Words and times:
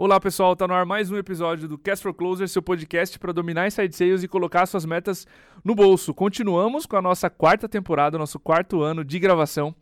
Olá 0.00 0.20
pessoal, 0.20 0.54
tá 0.54 0.64
no 0.68 0.74
ar 0.74 0.86
mais 0.86 1.10
um 1.10 1.16
episódio 1.16 1.66
do 1.66 1.76
Cast 1.76 2.04
for 2.04 2.14
Closer, 2.14 2.48
seu 2.48 2.62
podcast 2.62 3.18
para 3.18 3.32
dominar 3.32 3.66
inside 3.66 3.92
sales 3.92 4.22
e 4.22 4.28
colocar 4.28 4.64
suas 4.64 4.84
metas 4.84 5.26
no 5.64 5.74
bolso. 5.74 6.14
Continuamos 6.14 6.86
com 6.86 6.96
a 6.96 7.02
nossa 7.02 7.28
quarta 7.28 7.68
temporada, 7.68 8.16
nosso 8.16 8.38
quarto 8.38 8.80
ano 8.80 9.04
de 9.04 9.18
gravação. 9.18 9.74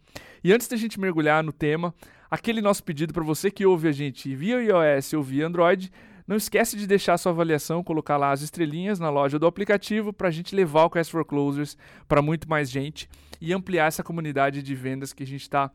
E 0.42 0.54
antes 0.54 0.68
da 0.68 0.76
gente 0.79 0.98
mergulhar 0.98 1.44
no 1.44 1.52
tema, 1.52 1.94
aquele 2.30 2.62
nosso 2.62 2.82
pedido 2.82 3.12
para 3.12 3.22
você 3.22 3.50
que 3.50 3.66
ouve 3.66 3.88
a 3.88 3.92
gente 3.92 4.34
via 4.34 4.56
iOS 4.62 5.12
ou 5.12 5.22
via 5.22 5.46
Android, 5.46 5.93
não 6.27 6.37
esquece 6.37 6.79
de 6.79 6.87
deixar 6.87 7.19
sua 7.19 7.33
avaliação, 7.33 7.85
colocar 7.85 8.17
lá 8.17 8.33
as 8.33 8.41
estrelinhas 8.41 8.98
na 8.98 9.11
loja 9.11 9.39
do 9.39 9.46
aplicativo 9.46 10.14
para 10.14 10.29
a 10.29 10.30
gente 10.33 10.57
levar 10.57 10.85
o 10.85 10.91
Cast 10.91 11.12
for 11.12 11.27
Closers 11.27 11.77
para 12.09 12.23
muito 12.23 12.48
mais 12.48 12.71
gente 12.71 13.07
e 13.39 13.53
ampliar 13.53 13.89
essa 13.89 14.03
comunidade 14.03 14.62
de 14.62 14.75
vendas 14.75 15.12
que 15.12 15.25
a 15.25 15.27
gente 15.27 15.43
está 15.43 15.71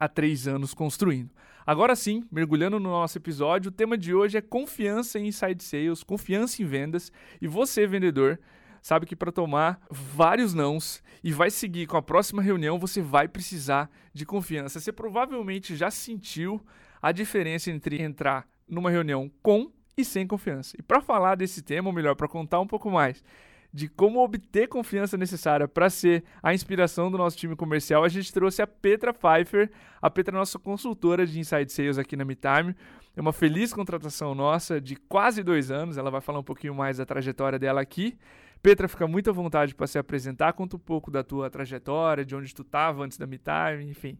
há 0.00 0.08
três 0.08 0.48
anos 0.48 0.72
construindo. 0.72 1.30
Agora 1.68 1.94
sim, 1.94 2.24
mergulhando 2.32 2.80
no 2.80 2.88
nosso 2.88 3.18
episódio, 3.18 3.68
o 3.68 3.70
tema 3.70 3.98
de 3.98 4.14
hoje 4.14 4.38
é 4.38 4.40
confiança 4.40 5.18
em 5.18 5.26
inside 5.26 5.62
sales, 5.62 6.02
confiança 6.02 6.62
em 6.62 6.64
vendas. 6.64 7.12
E 7.42 7.46
você, 7.46 7.86
vendedor, 7.86 8.40
sabe 8.80 9.04
que 9.04 9.14
para 9.14 9.30
tomar 9.30 9.78
vários 9.90 10.54
nãos 10.54 11.02
e 11.22 11.30
vai 11.30 11.50
seguir 11.50 11.86
com 11.86 11.98
a 11.98 12.02
próxima 12.02 12.40
reunião, 12.40 12.78
você 12.78 13.02
vai 13.02 13.28
precisar 13.28 13.90
de 14.14 14.24
confiança. 14.24 14.80
Você 14.80 14.90
provavelmente 14.90 15.76
já 15.76 15.90
sentiu 15.90 16.58
a 17.02 17.12
diferença 17.12 17.70
entre 17.70 18.00
entrar 18.00 18.48
numa 18.66 18.90
reunião 18.90 19.30
com 19.42 19.70
e 19.94 20.06
sem 20.06 20.26
confiança. 20.26 20.74
E 20.78 20.82
para 20.82 21.02
falar 21.02 21.34
desse 21.34 21.60
tema, 21.60 21.90
ou 21.90 21.94
melhor, 21.94 22.16
para 22.16 22.28
contar 22.28 22.60
um 22.60 22.66
pouco 22.66 22.90
mais 22.90 23.22
de 23.72 23.88
como 23.88 24.22
obter 24.22 24.66
confiança 24.66 25.16
necessária 25.16 25.68
para 25.68 25.90
ser 25.90 26.24
a 26.42 26.54
inspiração 26.54 27.10
do 27.10 27.18
nosso 27.18 27.36
time 27.36 27.54
comercial, 27.54 28.02
a 28.02 28.08
gente 28.08 28.32
trouxe 28.32 28.62
a 28.62 28.66
Petra 28.66 29.12
Pfeiffer. 29.12 29.70
A 30.00 30.10
Petra 30.10 30.34
é 30.34 30.38
nossa 30.38 30.58
consultora 30.58 31.26
de 31.26 31.38
Inside 31.38 31.70
Sales 31.70 31.98
aqui 31.98 32.16
na 32.16 32.24
MeTime. 32.24 32.74
É 33.16 33.20
uma 33.20 33.32
feliz 33.32 33.72
contratação 33.72 34.34
nossa 34.34 34.80
de 34.80 34.96
quase 34.96 35.42
dois 35.42 35.70
anos. 35.70 35.98
Ela 35.98 36.10
vai 36.10 36.20
falar 36.20 36.38
um 36.38 36.44
pouquinho 36.44 36.74
mais 36.74 36.98
da 36.98 37.04
trajetória 37.04 37.58
dela 37.58 37.80
aqui. 37.80 38.16
Petra, 38.62 38.88
fica 38.88 39.06
muito 39.06 39.30
à 39.30 39.32
vontade 39.32 39.74
para 39.74 39.86
se 39.86 39.98
apresentar. 39.98 40.52
Conta 40.52 40.76
um 40.76 40.80
pouco 40.80 41.10
da 41.10 41.22
tua 41.22 41.48
trajetória, 41.50 42.24
de 42.24 42.34
onde 42.34 42.54
tu 42.54 42.62
estava 42.62 43.04
antes 43.04 43.18
da 43.18 43.26
MeTime, 43.26 43.88
enfim. 43.88 44.18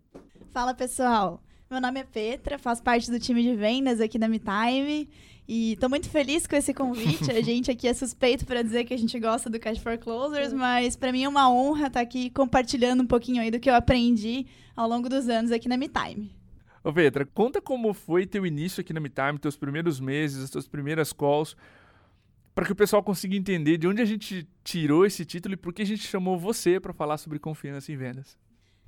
Fala 0.50 0.75
pessoal, 0.75 1.42
meu 1.70 1.83
nome 1.83 2.00
é 2.00 2.05
Petra, 2.05 2.58
faço 2.58 2.83
parte 2.83 3.11
do 3.11 3.20
time 3.20 3.42
de 3.42 3.55
vendas 3.55 4.00
aqui 4.00 4.19
da 4.19 4.27
MeTime. 4.27 5.08
E 5.47 5.77
tô 5.77 5.88
muito 5.88 6.08
feliz 6.08 6.47
com 6.47 6.56
esse 6.56 6.72
convite. 6.72 7.30
A 7.30 7.41
gente 7.42 7.70
aqui 7.70 7.86
é 7.86 7.92
suspeito 7.92 8.47
para 8.47 8.62
dizer 8.62 8.84
que 8.84 8.94
a 8.94 8.97
gente 8.97 9.19
gosta 9.20 9.50
do 9.50 9.60
Cash 9.60 9.78
for 9.78 9.97
Closers, 9.98 10.52
mas 10.52 10.97
para 10.97 11.12
mim 11.12 11.25
é 11.25 11.28
uma 11.28 11.50
honra 11.50 11.88
estar 11.88 11.91
tá 11.91 12.00
aqui 12.00 12.30
compartilhando 12.30 13.02
um 13.02 13.06
pouquinho 13.06 13.42
aí 13.42 13.50
do 13.50 13.60
que 13.60 13.69
eu 13.69 13.75
aprendi 13.75 14.47
ao 14.75 14.88
longo 14.88 15.08
dos 15.08 15.28
anos 15.28 15.52
aqui 15.52 15.69
na 15.69 15.77
MeTime. 15.77 16.30
Ô 16.83 16.92
Petra, 16.92 17.27
conta 17.27 17.60
como 17.60 17.92
foi 17.92 18.27
teu 18.27 18.47
início 18.47 18.80
aqui 18.80 18.94
na 18.94 19.00
MeTime, 19.00 19.38
teus 19.38 19.56
primeiros 19.56 20.00
meses, 20.00 20.44
as 20.44 20.50
tuas 20.50 20.66
primeiras 20.66 21.12
calls, 21.12 21.55
para 22.55 22.64
que 22.64 22.72
o 22.72 22.77
pessoal 22.77 23.03
consiga 23.03 23.36
entender 23.36 23.77
de 23.77 23.86
onde 23.86 24.00
a 24.00 24.06
gente 24.06 24.48
tirou 24.64 25.05
esse 25.05 25.25
título 25.25 25.55
e 25.55 25.56
por 25.56 25.75
que 25.75 25.82
a 25.82 25.86
gente 25.86 26.06
chamou 26.06 26.38
você 26.38 26.80
para 26.80 26.94
falar 26.94 27.19
sobre 27.19 27.38
confiança 27.38 27.92
em 27.92 27.97
vendas. 27.97 28.38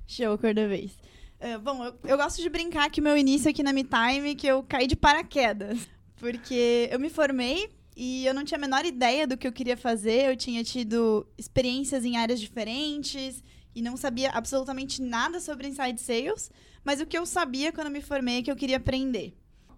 Show, 0.07 0.37
da 0.37 0.67
vez. 0.67 0.97
Uh, 1.41 1.59
bom, 1.59 1.83
eu, 1.83 1.95
eu, 2.03 2.17
gosto 2.17 2.39
de 2.39 2.47
brincar 2.49 2.91
que 2.91 3.01
meu 3.01 3.17
início 3.17 3.49
aqui 3.49 3.63
na 3.63 3.73
MeTime 3.73 4.35
que 4.35 4.45
eu 4.45 4.61
caí 4.61 4.85
de 4.85 4.95
paraquedas. 4.95 5.89
Porque 6.15 6.87
eu 6.91 6.99
me 6.99 7.09
formei 7.09 7.67
e 7.97 8.27
eu 8.27 8.33
não 8.33 8.45
tinha 8.45 8.59
a 8.59 8.61
menor 8.61 8.85
ideia 8.85 9.25
do 9.25 9.35
que 9.35 9.47
eu 9.47 9.51
queria 9.51 9.75
fazer. 9.75 10.29
Eu 10.29 10.37
tinha 10.37 10.63
tido 10.63 11.25
experiências 11.35 12.05
em 12.05 12.15
áreas 12.15 12.39
diferentes 12.39 13.43
e 13.73 13.81
não 13.81 13.97
sabia 13.97 14.29
absolutamente 14.29 15.01
nada 15.01 15.39
sobre 15.39 15.67
inside 15.67 15.99
sales. 15.99 16.51
Mas 16.83 17.01
o 17.01 17.07
que 17.07 17.17
eu 17.17 17.25
sabia 17.25 17.71
quando 17.71 17.87
eu 17.87 17.93
me 17.93 18.01
formei 18.01 18.37
é 18.37 18.41
que 18.43 18.51
eu 18.51 18.55
queria 18.55 18.77
aprender. 18.77 19.35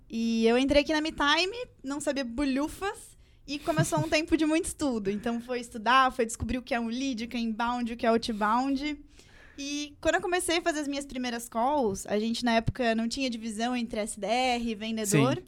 E 0.09 0.45
eu 0.45 0.57
entrei 0.57 0.81
aqui 0.81 0.91
na 0.91 0.99
MeTime, 0.99 1.55
não 1.81 2.01
sabia 2.01 2.25
bolhufas. 2.25 3.17
E 3.47 3.57
começou 3.59 3.99
um 3.99 4.07
tempo 4.09 4.35
de 4.35 4.45
muito 4.45 4.65
estudo. 4.65 5.09
Então 5.09 5.39
foi 5.39 5.61
estudar, 5.61 6.11
foi 6.11 6.25
descobrir 6.25 6.57
o 6.57 6.61
que 6.61 6.73
é 6.73 6.79
um 6.79 6.87
lead, 6.87 7.23
o 7.23 7.27
que 7.29 7.37
é 7.37 7.39
inbound, 7.39 7.93
o 7.93 7.95
que 7.95 8.05
é 8.05 8.09
outbound. 8.09 8.99
E 9.57 9.95
quando 10.01 10.15
eu 10.15 10.21
comecei 10.21 10.57
a 10.57 10.61
fazer 10.61 10.79
as 10.79 10.87
minhas 10.87 11.05
primeiras 11.05 11.47
calls, 11.47 12.05
a 12.07 12.17
gente 12.17 12.43
na 12.43 12.55
época 12.55 12.95
não 12.95 13.07
tinha 13.07 13.29
divisão 13.29 13.75
entre 13.75 14.01
SDR 14.01 14.61
e 14.65 14.75
vendedor. 14.75 15.35
Sim. 15.35 15.43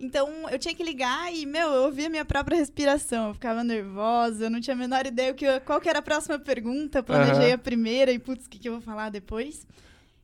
Então, 0.00 0.48
eu 0.48 0.58
tinha 0.58 0.74
que 0.74 0.84
ligar 0.84 1.34
e, 1.34 1.44
meu, 1.44 1.70
eu 1.70 1.82
ouvia 1.84 2.08
minha 2.08 2.24
própria 2.24 2.56
respiração. 2.56 3.28
Eu 3.28 3.34
ficava 3.34 3.64
nervosa, 3.64 4.44
eu 4.44 4.50
não 4.50 4.60
tinha 4.60 4.74
a 4.74 4.78
menor 4.78 5.04
ideia 5.06 5.34
que, 5.34 5.44
qual 5.60 5.80
que 5.80 5.88
era 5.88 5.98
a 5.98 6.02
próxima 6.02 6.38
pergunta. 6.38 7.02
Planejei 7.02 7.48
uhum. 7.48 7.54
a 7.54 7.58
primeira 7.58 8.12
e, 8.12 8.18
putz, 8.18 8.46
o 8.46 8.48
que, 8.48 8.58
que 8.58 8.68
eu 8.68 8.74
vou 8.74 8.80
falar 8.80 9.10
depois? 9.10 9.66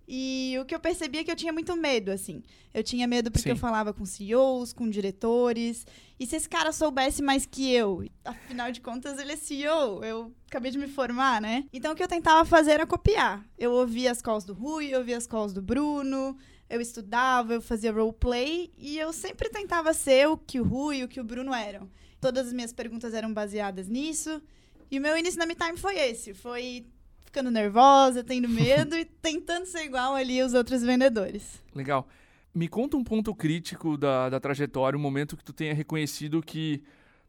E 0.06 0.56
o 0.60 0.64
que 0.64 0.74
eu 0.74 0.80
percebia 0.80 1.22
é 1.22 1.24
que 1.24 1.30
eu 1.30 1.36
tinha 1.36 1.52
muito 1.52 1.74
medo, 1.76 2.10
assim. 2.10 2.42
Eu 2.72 2.82
tinha 2.82 3.06
medo 3.06 3.30
porque 3.30 3.48
Sim. 3.48 3.50
eu 3.50 3.56
falava 3.56 3.92
com 3.92 4.04
CEOs, 4.04 4.72
com 4.72 4.88
diretores. 4.88 5.86
E 6.18 6.26
se 6.26 6.36
esse 6.36 6.48
cara 6.48 6.72
soubesse 6.72 7.22
mais 7.22 7.46
que 7.46 7.72
eu? 7.72 8.04
Afinal 8.24 8.70
de 8.70 8.80
contas, 8.80 9.18
ele 9.18 9.32
é 9.32 9.36
CEO. 9.36 10.04
Eu 10.04 10.32
acabei 10.46 10.70
de 10.70 10.78
me 10.78 10.88
formar, 10.88 11.40
né? 11.40 11.64
Então, 11.72 11.92
o 11.92 11.96
que 11.96 12.02
eu 12.02 12.08
tentava 12.08 12.44
fazer 12.44 12.72
era 12.72 12.86
copiar. 12.86 13.44
Eu 13.58 13.72
ouvia 13.72 14.10
as 14.10 14.20
calls 14.20 14.44
do 14.44 14.52
Rui, 14.52 14.88
eu 14.88 14.98
ouvia 14.98 15.16
as 15.16 15.26
calls 15.26 15.52
do 15.52 15.62
Bruno 15.62 16.36
eu 16.68 16.80
estudava, 16.80 17.54
eu 17.54 17.60
fazia 17.60 17.92
roleplay 17.92 18.72
e 18.76 18.98
eu 18.98 19.12
sempre 19.12 19.48
tentava 19.48 19.92
ser 19.92 20.28
o 20.28 20.36
que 20.36 20.60
o 20.60 20.64
Rui 20.64 20.98
e 20.98 21.04
o 21.04 21.08
que 21.08 21.20
o 21.20 21.24
Bruno 21.24 21.54
eram. 21.54 21.88
Todas 22.20 22.48
as 22.48 22.52
minhas 22.52 22.72
perguntas 22.72 23.12
eram 23.14 23.32
baseadas 23.32 23.88
nisso. 23.88 24.42
E 24.90 24.98
o 24.98 25.00
meu 25.00 25.16
início 25.16 25.38
na 25.38 25.46
Me 25.46 25.54
Time 25.54 25.76
foi 25.76 25.98
esse. 25.98 26.32
Foi 26.34 26.86
ficando 27.34 27.50
nervosa, 27.50 28.22
tendo 28.22 28.48
medo 28.48 28.94
e 28.96 29.04
tentando 29.04 29.66
ser 29.66 29.84
igual 29.84 30.14
ali 30.14 30.40
os 30.40 30.54
outros 30.54 30.82
vendedores. 30.82 31.60
Legal. 31.74 32.06
Me 32.54 32.68
conta 32.68 32.96
um 32.96 33.02
ponto 33.02 33.34
crítico 33.34 33.96
da, 33.96 34.30
da 34.30 34.38
trajetória, 34.38 34.96
um 34.96 35.02
momento 35.02 35.36
que 35.36 35.42
tu 35.42 35.52
tenha 35.52 35.74
reconhecido 35.74 36.40
que 36.40 36.84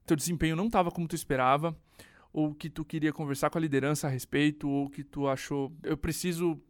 teu 0.05 0.15
desempenho 0.15 0.55
não 0.55 0.67
estava 0.67 0.91
como 0.91 1.07
tu 1.07 1.15
esperava, 1.15 1.75
ou 2.31 2.53
que 2.53 2.69
tu 2.69 2.85
queria 2.85 3.11
conversar 3.11 3.49
com 3.49 3.57
a 3.57 3.61
liderança 3.61 4.05
a 4.05 4.09
respeito, 4.09 4.69
ou 4.69 4.87
que 4.87 5.03
tu 5.03 5.27
achou, 5.27 5.71
eu 5.81 5.97
preciso 5.97 6.61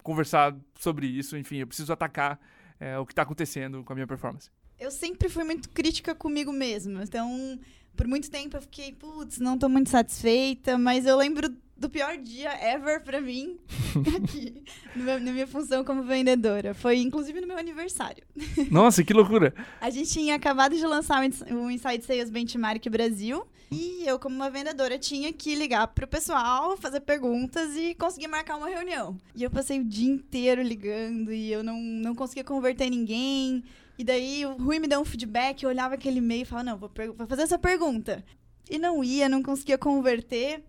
conversar 0.00 0.56
sobre 0.78 1.08
isso, 1.08 1.36
enfim, 1.36 1.56
eu 1.56 1.66
preciso 1.66 1.92
atacar 1.92 2.38
é, 2.78 2.96
o 2.96 3.04
que 3.04 3.10
está 3.10 3.22
acontecendo 3.22 3.82
com 3.82 3.92
a 3.92 3.96
minha 3.96 4.06
performance. 4.06 4.48
Eu 4.78 4.92
sempre 4.92 5.28
fui 5.28 5.42
muito 5.42 5.68
crítica 5.70 6.14
comigo 6.14 6.52
mesma, 6.52 7.02
então 7.02 7.58
por 7.96 8.06
muito 8.06 8.30
tempo 8.30 8.56
eu 8.56 8.62
fiquei, 8.62 8.92
putz, 8.92 9.38
não 9.38 9.54
estou 9.54 9.68
muito 9.68 9.90
satisfeita, 9.90 10.78
mas 10.78 11.06
eu 11.06 11.16
lembro 11.16 11.48
do 11.76 11.90
pior 11.90 12.16
dia 12.16 12.50
ever 12.72 13.02
para 13.02 13.20
mim 13.20 13.58
aqui, 14.16 14.62
meu, 14.94 15.20
na 15.20 15.32
minha 15.32 15.46
função 15.46 15.84
como 15.84 16.02
vendedora. 16.02 16.74
Foi 16.74 16.98
inclusive 16.98 17.40
no 17.40 17.46
meu 17.46 17.58
aniversário. 17.58 18.24
Nossa, 18.70 19.02
que 19.02 19.12
loucura! 19.12 19.54
a 19.80 19.90
gente 19.90 20.10
tinha 20.10 20.34
acabado 20.34 20.76
de 20.76 20.86
lançar 20.86 21.22
o 21.50 21.70
Inside 21.70 22.04
Sales 22.04 22.30
Benchmark 22.30 22.88
Brasil 22.88 23.46
e 23.70 24.06
eu, 24.06 24.18
como 24.18 24.36
uma 24.36 24.50
vendedora, 24.50 24.98
tinha 24.98 25.32
que 25.32 25.54
ligar 25.54 25.86
pro 25.88 26.06
pessoal, 26.06 26.76
fazer 26.76 27.00
perguntas 27.00 27.74
e 27.76 27.94
conseguir 27.94 28.28
marcar 28.28 28.56
uma 28.56 28.68
reunião. 28.68 29.18
E 29.34 29.42
eu 29.42 29.50
passei 29.50 29.80
o 29.80 29.84
dia 29.84 30.12
inteiro 30.12 30.62
ligando 30.62 31.32
e 31.32 31.50
eu 31.50 31.64
não, 31.64 31.80
não 31.80 32.14
conseguia 32.14 32.44
converter 32.44 32.88
ninguém. 32.88 33.64
E 33.98 34.04
daí 34.04 34.46
o 34.46 34.52
Rui 34.56 34.78
me 34.78 34.86
deu 34.86 35.00
um 35.00 35.04
feedback, 35.04 35.62
eu 35.62 35.70
olhava 35.70 35.94
aquele 35.94 36.18
e-mail 36.18 36.42
e 36.42 36.44
falava, 36.44 36.70
não, 36.70 36.78
vou, 36.78 36.90
vou 37.16 37.26
fazer 37.26 37.42
essa 37.42 37.58
pergunta. 37.58 38.24
E 38.70 38.78
não 38.78 39.02
ia, 39.02 39.28
não 39.28 39.42
conseguia 39.42 39.76
converter. 39.76 40.62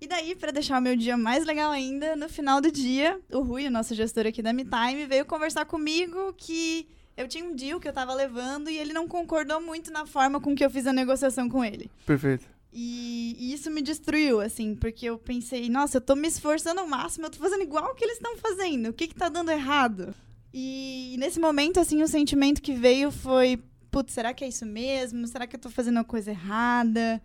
E 0.00 0.06
daí, 0.06 0.34
para 0.34 0.50
deixar 0.50 0.78
o 0.78 0.82
meu 0.82 0.96
dia 0.96 1.16
mais 1.16 1.44
legal 1.44 1.70
ainda, 1.70 2.16
no 2.16 2.28
final 2.28 2.60
do 2.60 2.72
dia, 2.72 3.20
o 3.30 3.40
Rui, 3.40 3.66
o 3.66 3.70
nosso 3.70 3.94
gestor 3.94 4.26
aqui 4.26 4.40
da 4.40 4.52
MeTime, 4.52 5.04
veio 5.06 5.26
conversar 5.26 5.66
comigo 5.66 6.32
que 6.38 6.88
eu 7.16 7.28
tinha 7.28 7.44
um 7.44 7.54
deal 7.54 7.78
que 7.78 7.86
eu 7.86 7.92
tava 7.92 8.14
levando 8.14 8.70
e 8.70 8.78
ele 8.78 8.94
não 8.94 9.06
concordou 9.06 9.60
muito 9.60 9.90
na 9.90 10.06
forma 10.06 10.40
com 10.40 10.54
que 10.54 10.64
eu 10.64 10.70
fiz 10.70 10.86
a 10.86 10.92
negociação 10.92 11.50
com 11.50 11.62
ele. 11.62 11.90
Perfeito. 12.06 12.46
E, 12.72 13.36
e 13.38 13.52
isso 13.52 13.70
me 13.70 13.82
destruiu, 13.82 14.40
assim, 14.40 14.74
porque 14.74 15.04
eu 15.04 15.18
pensei, 15.18 15.68
nossa, 15.68 15.98
eu 15.98 16.00
tô 16.00 16.14
me 16.14 16.28
esforçando 16.28 16.80
ao 16.80 16.86
máximo, 16.86 17.26
eu 17.26 17.30
tô 17.30 17.38
fazendo 17.38 17.62
igual 17.62 17.90
o 17.90 17.94
que 17.94 18.04
eles 18.04 18.16
estão 18.16 18.38
fazendo, 18.38 18.88
o 18.88 18.92
que 18.92 19.08
que 19.08 19.14
tá 19.14 19.28
dando 19.28 19.50
errado? 19.50 20.14
E, 20.54 21.12
e 21.14 21.16
nesse 21.18 21.38
momento, 21.38 21.78
assim, 21.78 22.02
o 22.02 22.08
sentimento 22.08 22.62
que 22.62 22.72
veio 22.72 23.10
foi, 23.10 23.60
putz, 23.90 24.12
será 24.12 24.32
que 24.32 24.44
é 24.44 24.48
isso 24.48 24.64
mesmo? 24.64 25.26
Será 25.26 25.46
que 25.46 25.56
eu 25.56 25.60
tô 25.60 25.68
fazendo 25.68 25.98
a 25.98 26.04
coisa 26.04 26.30
errada? 26.30 27.20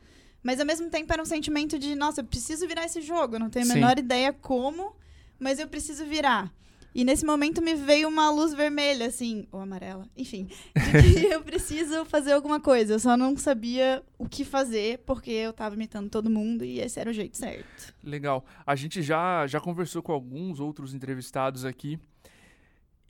Mas 0.46 0.60
ao 0.60 0.66
mesmo 0.66 0.92
tempo 0.92 1.12
era 1.12 1.20
um 1.20 1.26
sentimento 1.26 1.80
de, 1.80 1.96
nossa, 1.96 2.22
eu 2.22 2.24
preciso 2.24 2.68
virar 2.68 2.86
esse 2.86 3.02
jogo. 3.02 3.34
Eu 3.34 3.40
não 3.40 3.50
tenho 3.50 3.66
a 3.66 3.74
menor 3.74 3.96
Sim. 3.98 4.04
ideia 4.04 4.32
como, 4.32 4.96
mas 5.40 5.58
eu 5.58 5.68
preciso 5.68 6.06
virar. 6.06 6.54
E 6.94 7.04
nesse 7.04 7.26
momento 7.26 7.64
me 7.64 7.74
veio 7.74 8.08
uma 8.08 8.30
luz 8.30 8.54
vermelha, 8.54 9.08
assim, 9.08 9.48
ou 9.52 9.60
amarela, 9.60 10.08
enfim, 10.16 10.48
de 10.76 11.02
que 11.02 11.26
eu 11.34 11.42
preciso 11.42 12.06
fazer 12.06 12.32
alguma 12.32 12.60
coisa. 12.60 12.94
Eu 12.94 13.00
só 13.00 13.18
não 13.18 13.36
sabia 13.36 14.04
o 14.20 14.30
que 14.30 14.46
fazer, 14.46 15.00
porque 15.00 15.32
eu 15.32 15.52
tava 15.52 15.74
imitando 15.74 16.12
todo 16.12 16.30
mundo 16.30 16.64
e 16.64 16.80
esse 16.80 17.00
era 17.00 17.10
o 17.10 17.14
jeito 17.14 17.36
certo. 17.38 17.92
Legal. 18.04 18.46
A 18.68 18.76
gente 18.76 19.02
já, 19.02 19.48
já 19.48 19.60
conversou 19.60 20.04
com 20.04 20.12
alguns 20.12 20.60
outros 20.60 20.94
entrevistados 20.94 21.66
aqui 21.66 22.00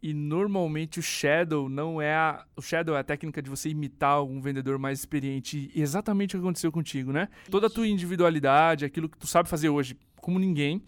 e 0.07 0.13
normalmente 0.13 0.99
o 0.99 1.01
shadow 1.01 1.67
não 1.67 1.99
é 1.99 2.13
a, 2.13 2.45
o 2.55 2.61
shadow 2.61 2.95
é 2.95 2.99
a 2.99 3.03
técnica 3.03 3.41
de 3.41 3.49
você 3.49 3.69
imitar 3.69 4.11
algum 4.11 4.39
vendedor 4.39 4.77
mais 4.77 4.99
experiente. 4.99 5.71
E 5.73 5.81
exatamente 5.81 6.35
o 6.35 6.39
que 6.39 6.45
aconteceu 6.45 6.71
contigo, 6.71 7.11
né? 7.11 7.27
Toda 7.49 7.65
a 7.65 7.69
tua 7.69 7.87
individualidade, 7.87 8.85
aquilo 8.85 9.09
que 9.09 9.17
tu 9.17 9.25
sabe 9.25 9.49
fazer 9.49 9.69
hoje 9.69 9.97
como 10.21 10.37
ninguém, 10.37 10.83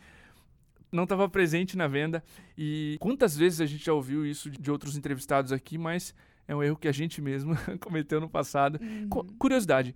não 0.92 1.04
estava 1.04 1.28
presente 1.28 1.75
na 1.75 1.88
venda. 1.88 2.24
E 2.58 2.96
quantas 3.00 3.36
vezes 3.36 3.60
a 3.60 3.66
gente 3.66 3.84
já 3.86 3.94
ouviu 3.94 4.25
isso 4.25 4.50
de 4.52 4.69
outros 4.69 4.96
entrevistados 4.96 5.52
aqui, 5.52 5.78
mas 5.78 6.14
É 6.48 6.56
um 6.56 6.62
erro 6.64 6.78
que 6.78 6.88
a 6.88 6.92
gente 6.94 7.19
mesmo 7.22 7.54
cometeu 7.81 8.22
no 8.22 8.30
passado. 8.30 8.80
Uhum. 8.81 9.10
Cu- 9.10 9.25
Curiosidade, 9.38 9.94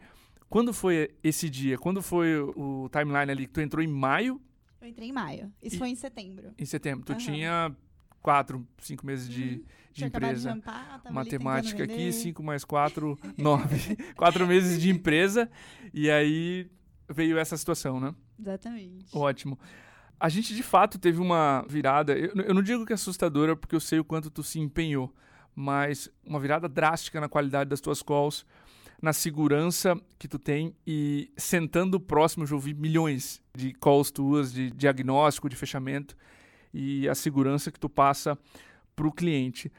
quando 0.50 0.74
foi 0.74 1.12
esse 1.24 1.50
dia? 1.50 1.78
Quando 1.78 2.02
foi 2.02 2.40
o 2.40 2.90
timeline 2.92 3.32
ali? 3.32 3.46
que 3.48 3.54
Tu 3.54 3.62
entrou 3.62 3.82
em 3.84 3.88
maio, 3.88 4.42
Eu 4.82 4.88
entrei 4.88 5.08
em 5.10 5.14
maio. 5.14 5.54
Isso 5.62 5.76
E- 5.76 5.80
foi 5.80 5.90
em 5.90 5.96
setembro. 5.96 6.54
em 6.58 6.66
setembro. 6.66 7.06
Tu 7.06 7.12
Aham. 7.14 7.20
tinha 7.22 7.76
quatro, 8.22 8.66
cinco 8.80 9.06
meses 9.06 9.28
de, 9.28 9.42
Uhum. 9.44 9.50
de 9.50 9.64
de 9.94 10.06
empresa. 10.06 10.58
tava 10.64 11.02
ali 11.06 11.14
Matemática 11.14 11.84
aqui. 11.84 12.12
5 12.14 12.42
mais 12.42 12.64
4, 12.64 13.18
9. 13.38 13.96
quatro 14.16 14.48
meses 14.48 14.80
de 14.82 14.90
empresa. 14.90 15.50
E 15.94 16.10
aí 16.10 16.70
veio 17.10 17.38
essa 17.38 17.58
situação, 17.58 18.00
né? 18.00 18.16
Exatamente. 18.40 19.06
Ótimo. 19.14 19.60
A 20.20 20.30
gente 20.30 20.56
de 20.56 20.64
fato 20.64 20.98
teve 21.00 21.20
uma 21.20 21.66
virada. 21.68 22.14
Eu, 22.18 22.32
eu 22.44 22.54
não 22.54 22.62
digo 22.62 22.86
que 22.86 22.94
é 22.94 22.96
assustadora, 22.96 23.56
porque 23.56 23.76
eu 23.76 23.80
sei 23.80 24.00
o 24.00 24.04
quanto 24.06 24.30
tu 24.30 24.44
se 24.44 24.60
empenhou, 24.60 25.14
mas 25.56 26.10
uma 26.26 26.40
virada 26.40 26.70
drástica 26.70 27.20
na 27.20 27.28
qualidade 27.28 27.70
das 27.70 27.82
tuas 27.82 28.02
calls, 28.02 28.46
na 29.02 29.14
segurança 29.14 30.00
que 30.20 30.28
tu 30.28 30.38
tem 30.38 30.76
e 30.86 31.32
sentando 31.36 32.00
próximo, 32.00 32.44
eu 32.44 32.48
já 32.48 32.56
ouvi 32.56 32.74
milhões 32.74 33.42
de 33.58 33.74
calls 33.74 34.12
tuas, 34.12 34.54
de 34.54 34.70
diagnóstico, 34.72 35.50
de 35.50 35.56
fechamento 35.56 36.16
e 36.74 37.08
a 37.08 37.16
segurança 37.16 37.72
que 37.72 37.80
tu 37.80 37.90
passa 37.90 38.38
para 38.96 39.08
o 39.08 39.12
cliente. 39.12 39.72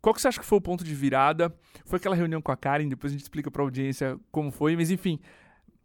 Qual 0.00 0.14
que 0.14 0.20
você 0.20 0.28
acha 0.28 0.40
que 0.40 0.46
foi 0.46 0.58
o 0.58 0.60
ponto 0.60 0.84
de 0.84 0.94
virada? 0.94 1.54
Foi 1.84 1.98
aquela 1.98 2.14
reunião 2.14 2.40
com 2.40 2.52
a 2.52 2.56
Karen, 2.56 2.88
depois 2.88 3.12
a 3.12 3.14
gente 3.14 3.22
explica 3.22 3.50
para 3.50 3.62
a 3.62 3.64
audiência 3.64 4.18
como 4.30 4.50
foi, 4.50 4.76
mas 4.76 4.90
enfim, 4.90 5.18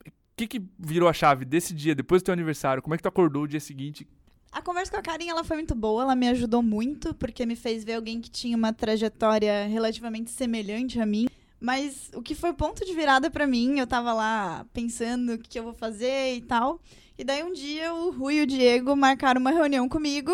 o 0.07 0.11
que, 0.35 0.47
que 0.47 0.61
virou 0.77 1.09
a 1.09 1.13
chave 1.13 1.45
desse 1.45 1.73
dia, 1.73 1.95
depois 1.95 2.21
do 2.21 2.25
teu 2.25 2.33
aniversário? 2.33 2.81
Como 2.81 2.93
é 2.93 2.97
que 2.97 3.03
tu 3.03 3.09
acordou 3.09 3.43
o 3.43 3.47
dia 3.47 3.59
seguinte? 3.59 4.07
A 4.51 4.61
conversa 4.61 4.91
com 4.91 4.97
a 4.97 5.01
Karen 5.01 5.27
ela 5.27 5.43
foi 5.43 5.57
muito 5.57 5.73
boa, 5.73 6.03
ela 6.03 6.15
me 6.15 6.27
ajudou 6.29 6.61
muito, 6.61 7.13
porque 7.15 7.43
me 7.43 7.55
fez 7.55 7.83
ver 7.83 7.95
alguém 7.95 8.21
que 8.21 8.29
tinha 8.29 8.55
uma 8.55 8.71
trajetória 8.71 9.65
relativamente 9.67 10.29
semelhante 10.29 11.01
a 11.01 11.05
mim. 11.07 11.27
Mas 11.59 12.11
o 12.13 12.21
que 12.21 12.35
foi 12.35 12.53
ponto 12.53 12.85
de 12.85 12.93
virada 12.93 13.31
pra 13.31 13.47
mim, 13.47 13.79
eu 13.79 13.87
tava 13.87 14.13
lá 14.13 14.65
pensando 14.71 15.33
o 15.33 15.37
que, 15.39 15.49
que 15.49 15.57
eu 15.57 15.63
vou 15.63 15.73
fazer 15.73 16.35
e 16.35 16.41
tal. 16.41 16.79
E 17.17 17.23
daí 17.23 17.43
um 17.43 17.53
dia 17.53 17.93
o 17.93 18.11
Rui 18.11 18.35
e 18.35 18.41
o 18.41 18.47
Diego 18.47 18.95
marcaram 18.95 19.39
uma 19.39 19.51
reunião 19.51 19.87
comigo 19.87 20.31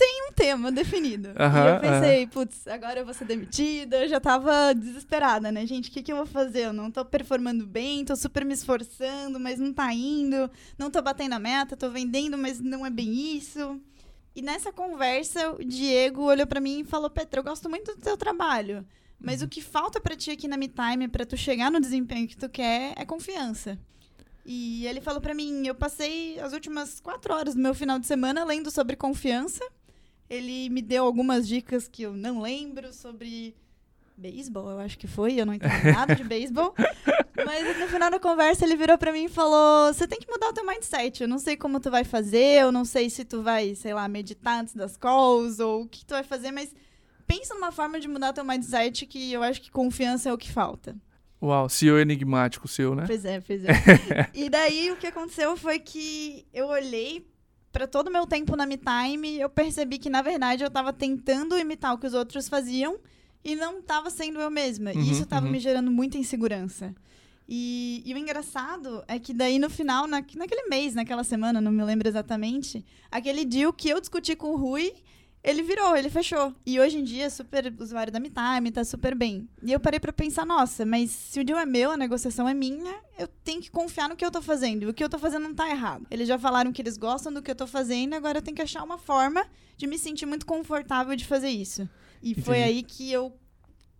sem 0.00 0.28
um 0.28 0.32
tema 0.32 0.72
definido. 0.72 1.28
e 1.28 1.74
eu 1.74 1.80
pensei, 1.80 2.26
putz, 2.26 2.66
agora 2.66 3.00
eu 3.00 3.04
vou 3.04 3.12
ser 3.12 3.26
demitida. 3.26 4.02
Eu 4.02 4.08
já 4.08 4.18
tava 4.18 4.72
desesperada, 4.74 5.52
né, 5.52 5.66
gente? 5.66 5.90
O 5.90 5.92
que, 5.92 6.02
que 6.02 6.10
eu 6.10 6.16
vou 6.16 6.26
fazer? 6.26 6.66
Eu 6.66 6.72
não 6.72 6.90
tô 6.90 7.04
performando 7.04 7.66
bem, 7.66 8.04
tô 8.04 8.16
super 8.16 8.42
me 8.44 8.54
esforçando, 8.54 9.38
mas 9.38 9.58
não 9.58 9.72
tá 9.74 9.92
indo. 9.92 10.50
Não 10.78 10.90
tô 10.90 11.02
batendo 11.02 11.34
a 11.34 11.38
meta, 11.38 11.76
tô 11.76 11.90
vendendo, 11.90 12.38
mas 12.38 12.60
não 12.60 12.86
é 12.86 12.90
bem 12.90 13.36
isso. 13.36 13.78
E 14.34 14.40
nessa 14.40 14.72
conversa, 14.72 15.50
o 15.52 15.64
Diego 15.64 16.22
olhou 16.22 16.46
pra 16.46 16.60
mim 16.60 16.80
e 16.80 16.84
falou: 16.84 17.10
Petra, 17.10 17.40
eu 17.40 17.44
gosto 17.44 17.68
muito 17.68 17.94
do 17.94 18.00
teu 18.00 18.16
trabalho. 18.16 18.86
Mas 19.18 19.42
o 19.42 19.48
que 19.48 19.60
falta 19.60 20.00
pra 20.00 20.16
ti 20.16 20.30
aqui 20.30 20.48
na 20.48 20.56
MeTime, 20.56 21.08
pra 21.08 21.26
tu 21.26 21.36
chegar 21.36 21.70
no 21.70 21.78
desempenho 21.78 22.26
que 22.26 22.38
tu 22.38 22.48
quer, 22.48 22.94
é 22.96 23.04
confiança. 23.04 23.78
E 24.44 24.86
ele 24.86 25.00
falou 25.00 25.20
pra 25.20 25.34
mim: 25.34 25.66
eu 25.66 25.74
passei 25.74 26.38
as 26.40 26.52
últimas 26.52 27.00
quatro 27.00 27.34
horas 27.34 27.54
do 27.54 27.60
meu 27.60 27.74
final 27.74 27.98
de 27.98 28.06
semana 28.06 28.44
lendo 28.44 28.70
sobre 28.70 28.96
confiança. 28.96 29.64
Ele 30.28 30.68
me 30.70 30.80
deu 30.80 31.04
algumas 31.04 31.46
dicas 31.46 31.88
que 31.88 32.02
eu 32.02 32.12
não 32.12 32.40
lembro 32.40 32.92
sobre 32.92 33.54
beisebol, 34.16 34.70
eu 34.70 34.78
acho 34.78 34.98
que 34.98 35.06
foi. 35.06 35.40
Eu 35.40 35.46
não 35.46 35.54
entendo 35.54 35.72
nada 35.92 36.14
de 36.14 36.22
beisebol. 36.22 36.74
Mas 37.44 37.78
no 37.78 37.88
final 37.88 38.10
da 38.10 38.20
conversa 38.20 38.64
ele 38.64 38.76
virou 38.76 38.98
pra 38.98 39.12
mim 39.12 39.24
e 39.24 39.28
falou: 39.28 39.92
"Você 39.92 40.06
tem 40.06 40.18
que 40.18 40.30
mudar 40.30 40.48
o 40.48 40.52
teu 40.52 40.64
mindset. 40.64 41.22
Eu 41.22 41.28
não 41.28 41.38
sei 41.38 41.56
como 41.56 41.80
tu 41.80 41.90
vai 41.90 42.04
fazer, 42.04 42.62
eu 42.62 42.70
não 42.70 42.84
sei 42.84 43.08
se 43.10 43.24
tu 43.24 43.42
vai, 43.42 43.74
sei 43.74 43.94
lá, 43.94 44.06
meditar 44.08 44.60
antes 44.60 44.74
das 44.74 44.96
calls 44.96 45.58
ou 45.58 45.82
o 45.82 45.88
que 45.88 46.04
tu 46.04 46.10
vai 46.10 46.22
fazer, 46.22 46.50
mas 46.50 46.74
pensa 47.26 47.54
numa 47.54 47.72
forma 47.72 47.98
de 47.98 48.08
mudar 48.08 48.32
teu 48.32 48.44
mindset 48.44 49.06
que 49.06 49.32
eu 49.32 49.42
acho 49.42 49.60
que 49.62 49.70
confiança 49.70 50.28
é 50.28 50.32
o 50.32 50.38
que 50.38 50.50
falta." 50.50 50.96
Uau, 51.42 51.68
CEO 51.68 51.98
enigmático 51.98 52.68
seu, 52.68 52.94
né? 52.94 53.04
Pois 53.06 53.24
é, 53.24 53.40
pois 53.40 53.64
é. 53.64 53.70
e 54.34 54.50
daí 54.50 54.90
o 54.90 54.96
que 54.96 55.06
aconteceu 55.06 55.56
foi 55.56 55.78
que 55.78 56.46
eu 56.52 56.66
olhei 56.66 57.26
pra 57.72 57.86
todo 57.86 58.08
o 58.08 58.12
meu 58.12 58.26
tempo 58.26 58.56
na 58.56 58.66
MeTime 58.66 59.28
e 59.28 59.40
eu 59.40 59.48
percebi 59.48 59.98
que 59.98 60.10
na 60.10 60.20
verdade 60.20 60.62
eu 60.62 60.70
tava 60.70 60.92
tentando 60.92 61.58
imitar 61.58 61.94
o 61.94 61.98
que 61.98 62.06
os 62.06 62.14
outros 62.14 62.48
faziam 62.48 62.98
e 63.42 63.56
não 63.56 63.80
tava 63.80 64.10
sendo 64.10 64.38
eu 64.38 64.50
mesma. 64.50 64.90
Uhum, 64.90 65.00
e 65.00 65.10
isso 65.10 65.24
tava 65.24 65.46
uhum. 65.46 65.52
me 65.52 65.58
gerando 65.58 65.90
muita 65.90 66.18
insegurança. 66.18 66.94
E, 67.48 68.02
e 68.04 68.14
o 68.14 68.18
engraçado 68.18 69.02
é 69.08 69.18
que 69.18 69.34
daí 69.34 69.58
no 69.58 69.68
final, 69.68 70.06
na, 70.06 70.18
naquele 70.36 70.68
mês, 70.68 70.94
naquela 70.94 71.24
semana, 71.24 71.60
não 71.60 71.72
me 71.72 71.82
lembro 71.82 72.06
exatamente, 72.06 72.84
aquele 73.10 73.44
deal 73.44 73.72
que 73.72 73.88
eu 73.88 74.00
discuti 74.00 74.36
com 74.36 74.52
o 74.52 74.56
Rui, 74.56 74.92
ele 75.42 75.62
virou, 75.62 75.96
ele 75.96 76.10
fechou. 76.10 76.54
E 76.66 76.78
hoje 76.78 76.98
em 76.98 77.04
dia 77.04 77.24
é 77.24 77.30
super 77.30 77.72
usuário 77.78 78.12
da 78.12 78.20
MeTime, 78.20 78.70
tá 78.70 78.84
super 78.84 79.14
bem. 79.14 79.48
E 79.62 79.72
eu 79.72 79.80
parei 79.80 79.98
pra 79.98 80.12
pensar, 80.12 80.44
nossa, 80.44 80.84
mas 80.84 81.10
se 81.10 81.40
o 81.40 81.44
deal 81.44 81.58
é 81.58 81.64
meu, 81.64 81.90
a 81.90 81.96
negociação 81.96 82.46
é 82.48 82.52
minha, 82.52 82.94
eu 83.18 83.26
tenho 83.26 83.60
que 83.62 83.70
confiar 83.70 84.08
no 84.08 84.16
que 84.16 84.24
eu 84.24 84.30
tô 84.30 84.42
fazendo. 84.42 84.82
E 84.82 84.86
o 84.86 84.94
que 84.94 85.02
eu 85.02 85.08
tô 85.08 85.18
fazendo 85.18 85.44
não 85.44 85.54
tá 85.54 85.68
errado. 85.70 86.06
Eles 86.10 86.28
já 86.28 86.38
falaram 86.38 86.72
que 86.72 86.82
eles 86.82 86.98
gostam 86.98 87.32
do 87.32 87.42
que 87.42 87.50
eu 87.50 87.54
tô 87.54 87.66
fazendo, 87.66 88.14
agora 88.14 88.38
eu 88.38 88.42
tenho 88.42 88.54
que 88.54 88.62
achar 88.62 88.82
uma 88.82 88.98
forma 88.98 89.46
de 89.78 89.86
me 89.86 89.98
sentir 89.98 90.26
muito 90.26 90.44
confortável 90.44 91.16
de 91.16 91.24
fazer 91.24 91.48
isso. 91.48 91.88
E 92.22 92.34
foi 92.34 92.58
Entendi. 92.58 92.76
aí 92.76 92.82
que 92.82 93.10
eu 93.10 93.34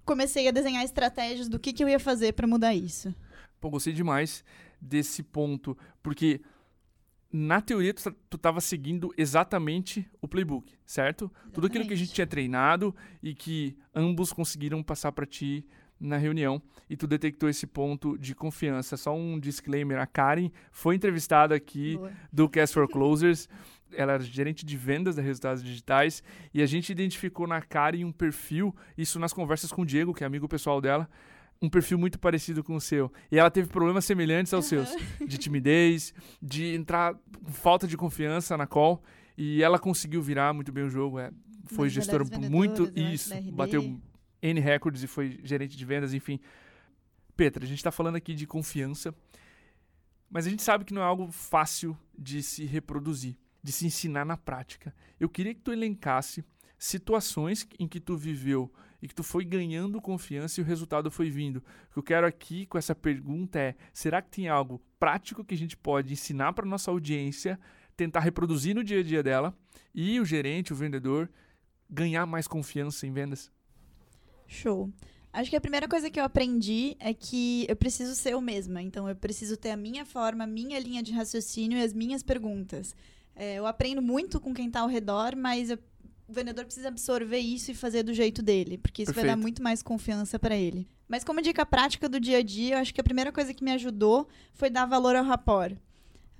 comecei 0.04 0.46
a 0.46 0.50
desenhar 0.50 0.84
estratégias 0.84 1.48
do 1.48 1.58
que, 1.58 1.72
que 1.72 1.82
eu 1.82 1.88
ia 1.88 1.98
fazer 1.98 2.34
pra 2.34 2.46
mudar 2.46 2.74
isso. 2.74 3.14
Pô, 3.58 3.70
gostei 3.70 3.94
demais 3.94 4.44
desse 4.78 5.22
ponto, 5.22 5.76
porque 6.02 6.40
na 7.32 7.60
teoria 7.60 7.94
tu, 7.94 8.10
tu 8.28 8.36
tava 8.36 8.60
seguindo 8.60 9.12
exatamente 9.16 10.08
o 10.20 10.26
playbook, 10.26 10.74
certo? 10.84 11.30
Tudo 11.52 11.66
aquilo 11.68 11.86
que 11.86 11.92
a 11.92 11.96
gente 11.96 12.08
Exatamente. 12.08 12.14
tinha 12.14 12.26
treinado 12.26 12.94
e 13.22 13.34
que 13.34 13.76
ambos 13.94 14.32
conseguiram 14.32 14.82
passar 14.82 15.12
pra 15.12 15.24
ti 15.24 15.64
na 16.00 16.16
reunião 16.16 16.60
e 16.88 16.96
tu 16.96 17.06
detectou 17.06 17.48
esse 17.48 17.66
ponto 17.66 18.18
de 18.18 18.34
confiança. 18.34 18.96
Só 18.96 19.14
um 19.14 19.38
disclaimer, 19.38 19.98
a 19.98 20.06
Karen 20.06 20.50
foi 20.72 20.94
entrevistada 20.96 21.54
aqui 21.54 21.96
Boa. 21.96 22.12
do 22.32 22.48
Cast 22.48 22.74
for 22.74 22.88
Closers. 22.88 23.48
Ela 23.92 24.12
era 24.14 24.22
gerente 24.22 24.64
de 24.64 24.76
vendas 24.76 25.16
da 25.16 25.22
Resultados 25.22 25.62
Digitais 25.62 26.22
e 26.54 26.62
a 26.62 26.66
gente 26.66 26.90
identificou 26.90 27.46
na 27.46 27.60
Karen 27.60 28.04
um 28.04 28.12
perfil, 28.12 28.74
isso 28.96 29.18
nas 29.18 29.32
conversas 29.32 29.72
com 29.72 29.82
o 29.82 29.86
Diego, 29.86 30.14
que 30.14 30.22
é 30.22 30.26
amigo 30.26 30.48
pessoal 30.48 30.80
dela, 30.80 31.08
um 31.62 31.68
perfil 31.68 31.98
muito 31.98 32.18
parecido 32.18 32.64
com 32.64 32.74
o 32.74 32.80
seu. 32.80 33.12
E 33.30 33.38
ela 33.38 33.50
teve 33.50 33.68
problemas 33.68 34.04
semelhantes 34.04 34.52
aos 34.54 34.66
seus, 34.66 34.88
de 35.26 35.36
timidez, 35.38 36.14
de 36.40 36.74
entrar 36.74 37.14
com 37.14 37.52
falta 37.52 37.86
de 37.86 37.96
confiança 37.96 38.56
na 38.56 38.66
call, 38.66 39.02
e 39.36 39.62
ela 39.62 39.78
conseguiu 39.78 40.22
virar 40.22 40.52
muito 40.54 40.72
bem 40.72 40.84
o 40.84 40.90
jogo. 40.90 41.18
É, 41.18 41.30
foi 41.66 41.88
Das 41.88 41.92
gestora 41.92 42.24
melhores 42.24 42.48
muito 42.48 42.90
isso, 42.98 43.34
RD. 43.34 43.50
bateu 43.52 44.00
N 44.42 44.60
recordes 44.60 45.02
e 45.02 45.06
foi 45.06 45.38
gerente 45.44 45.76
de 45.76 45.84
vendas, 45.84 46.14
enfim. 46.14 46.40
Petra, 47.36 47.64
a 47.64 47.66
gente 47.66 47.78
está 47.78 47.90
falando 47.90 48.16
aqui 48.16 48.34
de 48.34 48.46
confiança, 48.46 49.14
mas 50.30 50.46
a 50.46 50.50
gente 50.50 50.62
sabe 50.62 50.84
que 50.84 50.94
não 50.94 51.02
é 51.02 51.04
algo 51.04 51.30
fácil 51.30 51.96
de 52.18 52.42
se 52.42 52.64
reproduzir, 52.64 53.36
de 53.62 53.72
se 53.72 53.86
ensinar 53.86 54.24
na 54.24 54.36
prática. 54.36 54.94
Eu 55.18 55.28
queria 55.28 55.54
que 55.54 55.60
tu 55.60 55.72
elencasse 55.72 56.44
situações 56.78 57.66
em 57.78 57.86
que 57.86 58.00
tu 58.00 58.16
viveu 58.16 58.72
e 59.02 59.08
que 59.08 59.14
tu 59.14 59.22
foi 59.22 59.44
ganhando 59.44 60.00
confiança 60.00 60.60
e 60.60 60.62
o 60.62 60.66
resultado 60.66 61.10
foi 61.10 61.30
vindo. 61.30 61.56
O 61.56 61.92
que 61.92 61.98
eu 61.98 62.02
quero 62.02 62.26
aqui 62.26 62.66
com 62.66 62.76
essa 62.78 62.94
pergunta 62.94 63.58
é: 63.58 63.74
será 63.92 64.20
que 64.20 64.30
tem 64.30 64.48
algo 64.48 64.80
prático 64.98 65.44
que 65.44 65.54
a 65.54 65.58
gente 65.58 65.76
pode 65.76 66.12
ensinar 66.12 66.52
para 66.52 66.66
nossa 66.66 66.90
audiência, 66.90 67.58
tentar 67.96 68.20
reproduzir 68.20 68.74
no 68.74 68.84
dia 68.84 69.00
a 69.00 69.02
dia 69.02 69.22
dela 69.22 69.56
e 69.94 70.20
o 70.20 70.24
gerente, 70.24 70.72
o 70.72 70.76
vendedor 70.76 71.28
ganhar 71.88 72.26
mais 72.26 72.46
confiança 72.46 73.06
em 73.06 73.12
vendas? 73.12 73.50
Show. 74.46 74.90
Acho 75.32 75.48
que 75.48 75.56
a 75.56 75.60
primeira 75.60 75.86
coisa 75.86 76.10
que 76.10 76.18
eu 76.18 76.24
aprendi 76.24 76.96
é 76.98 77.14
que 77.14 77.64
eu 77.68 77.76
preciso 77.76 78.16
ser 78.16 78.32
eu 78.32 78.40
mesma. 78.40 78.82
Então, 78.82 79.08
eu 79.08 79.14
preciso 79.14 79.56
ter 79.56 79.70
a 79.70 79.76
minha 79.76 80.04
forma, 80.04 80.42
a 80.42 80.46
minha 80.46 80.78
linha 80.80 81.02
de 81.04 81.12
raciocínio 81.12 81.78
e 81.78 81.82
as 81.82 81.92
minhas 81.92 82.20
perguntas. 82.22 82.96
É, 83.36 83.54
eu 83.54 83.64
aprendo 83.64 84.02
muito 84.02 84.40
com 84.40 84.52
quem 84.52 84.66
está 84.66 84.80
ao 84.80 84.88
redor, 84.88 85.36
mas 85.36 85.70
eu- 85.70 85.78
o 86.30 86.34
vendedor 86.34 86.64
precisa 86.64 86.88
absorver 86.88 87.38
isso 87.38 87.70
e 87.70 87.74
fazer 87.74 88.02
do 88.02 88.14
jeito 88.14 88.40
dele, 88.40 88.78
porque 88.78 89.02
isso 89.02 89.12
vai 89.12 89.24
Perfeito. 89.24 89.36
dar 89.36 89.42
muito 89.42 89.62
mais 89.62 89.82
confiança 89.82 90.38
para 90.38 90.56
ele. 90.56 90.88
Mas 91.08 91.24
como 91.24 91.42
dica 91.42 91.66
prática 91.66 92.08
do 92.08 92.20
dia 92.20 92.38
a 92.38 92.42
dia, 92.42 92.76
eu 92.76 92.78
acho 92.78 92.94
que 92.94 93.00
a 93.00 93.04
primeira 93.04 93.32
coisa 93.32 93.52
que 93.52 93.64
me 93.64 93.72
ajudou 93.72 94.28
foi 94.54 94.70
dar 94.70 94.86
valor 94.86 95.16
ao 95.16 95.24
rapport. 95.24 95.76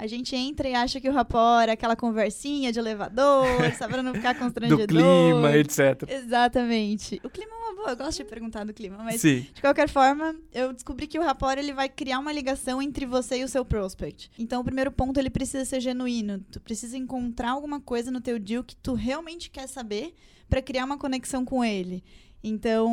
A 0.01 0.07
gente 0.07 0.35
entra 0.35 0.67
e 0.67 0.73
acha 0.75 0.99
que 0.99 1.11
o 1.11 1.13
rapport 1.13 1.69
é 1.69 1.73
aquela 1.73 1.95
conversinha 1.95 2.73
de 2.73 2.79
elevador, 2.79 3.45
só 3.77 3.87
pra 3.87 4.03
não 4.03 4.15
ficar 4.15 4.33
Do 4.33 4.39
constrangedor. 4.39 4.87
clima, 4.87 5.55
etc. 5.59 6.09
Exatamente. 6.09 7.21
O 7.23 7.29
clima 7.29 7.53
é 7.53 7.57
uma 7.57 7.75
boa, 7.75 7.91
eu 7.91 7.97
gosto 7.99 8.17
de 8.17 8.25
perguntar 8.25 8.65
do 8.65 8.73
clima, 8.73 8.97
mas 9.05 9.21
Sim. 9.21 9.47
de 9.53 9.61
qualquer 9.61 9.91
forma, 9.91 10.35
eu 10.55 10.73
descobri 10.73 11.07
que 11.07 11.19
o 11.19 11.23
rapport 11.23 11.59
ele 11.59 11.75
vai 11.75 11.87
criar 11.87 12.19
uma 12.19 12.33
ligação 12.33 12.81
entre 12.81 13.05
você 13.05 13.41
e 13.41 13.45
o 13.45 13.49
seu 13.49 13.63
prospect. 13.63 14.31
Então, 14.39 14.63
o 14.63 14.65
primeiro 14.65 14.91
ponto 14.91 15.21
ele 15.21 15.29
precisa 15.29 15.67
ser 15.67 15.81
genuíno. 15.81 16.43
Tu 16.51 16.59
precisa 16.61 16.97
encontrar 16.97 17.51
alguma 17.51 17.79
coisa 17.79 18.11
no 18.11 18.23
teu 18.23 18.39
deal 18.39 18.65
que 18.65 18.77
tu 18.77 18.95
realmente 18.95 19.51
quer 19.51 19.67
saber 19.69 20.15
para 20.49 20.63
criar 20.63 20.87
uma 20.87 20.97
conexão 20.97 21.45
com 21.45 21.63
ele. 21.63 22.03
Então, 22.43 22.89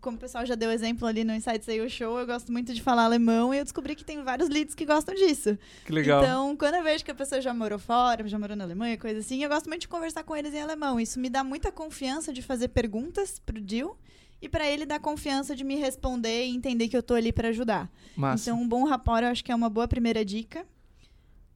como 0.00 0.16
o 0.16 0.20
pessoal 0.20 0.44
já 0.44 0.56
deu 0.56 0.70
exemplo 0.70 1.06
ali 1.06 1.22
no 1.22 1.32
Inside 1.32 1.64
Sales 1.64 1.92
Show, 1.92 2.18
eu 2.18 2.26
gosto 2.26 2.50
muito 2.50 2.74
de 2.74 2.82
falar 2.82 3.04
alemão 3.04 3.54
e 3.54 3.58
eu 3.58 3.64
descobri 3.64 3.94
que 3.94 4.04
tem 4.04 4.22
vários 4.24 4.48
leads 4.48 4.74
que 4.74 4.84
gostam 4.84 5.14
disso. 5.14 5.56
Que 5.84 5.92
legal. 5.92 6.22
Então, 6.22 6.56
quando 6.56 6.74
eu 6.74 6.82
vejo 6.82 7.04
que 7.04 7.10
a 7.10 7.14
pessoa 7.14 7.40
já 7.40 7.54
morou 7.54 7.78
fora, 7.78 8.26
já 8.26 8.38
morou 8.38 8.56
na 8.56 8.64
Alemanha, 8.64 8.98
coisa 8.98 9.20
assim, 9.20 9.42
eu 9.44 9.48
gosto 9.48 9.68
muito 9.68 9.82
de 9.82 9.88
conversar 9.88 10.24
com 10.24 10.34
eles 10.34 10.52
em 10.52 10.60
alemão. 10.60 10.98
Isso 10.98 11.20
me 11.20 11.30
dá 11.30 11.44
muita 11.44 11.70
confiança 11.70 12.32
de 12.32 12.42
fazer 12.42 12.68
perguntas 12.68 13.38
pro 13.38 13.60
deal 13.60 13.96
e 14.42 14.48
para 14.48 14.68
ele 14.68 14.84
dar 14.84 14.98
confiança 14.98 15.54
de 15.54 15.62
me 15.62 15.76
responder 15.76 16.46
e 16.46 16.50
entender 16.54 16.88
que 16.88 16.96
eu 16.96 17.02
tô 17.02 17.14
ali 17.14 17.32
para 17.32 17.48
ajudar. 17.50 17.88
Massa. 18.16 18.50
Então, 18.50 18.60
um 18.60 18.66
bom 18.66 18.84
rapport 18.84 19.22
eu 19.22 19.28
acho 19.28 19.44
que 19.44 19.52
é 19.52 19.54
uma 19.54 19.70
boa 19.70 19.86
primeira 19.86 20.24
dica. 20.24 20.66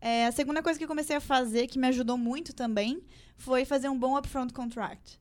É, 0.00 0.26
a 0.26 0.32
segunda 0.32 0.62
coisa 0.62 0.78
que 0.78 0.84
eu 0.84 0.88
comecei 0.88 1.16
a 1.16 1.20
fazer, 1.20 1.66
que 1.66 1.80
me 1.80 1.88
ajudou 1.88 2.16
muito 2.16 2.54
também, 2.54 3.02
foi 3.36 3.64
fazer 3.64 3.88
um 3.88 3.98
bom 3.98 4.16
upfront 4.16 4.52
contract. 4.52 5.18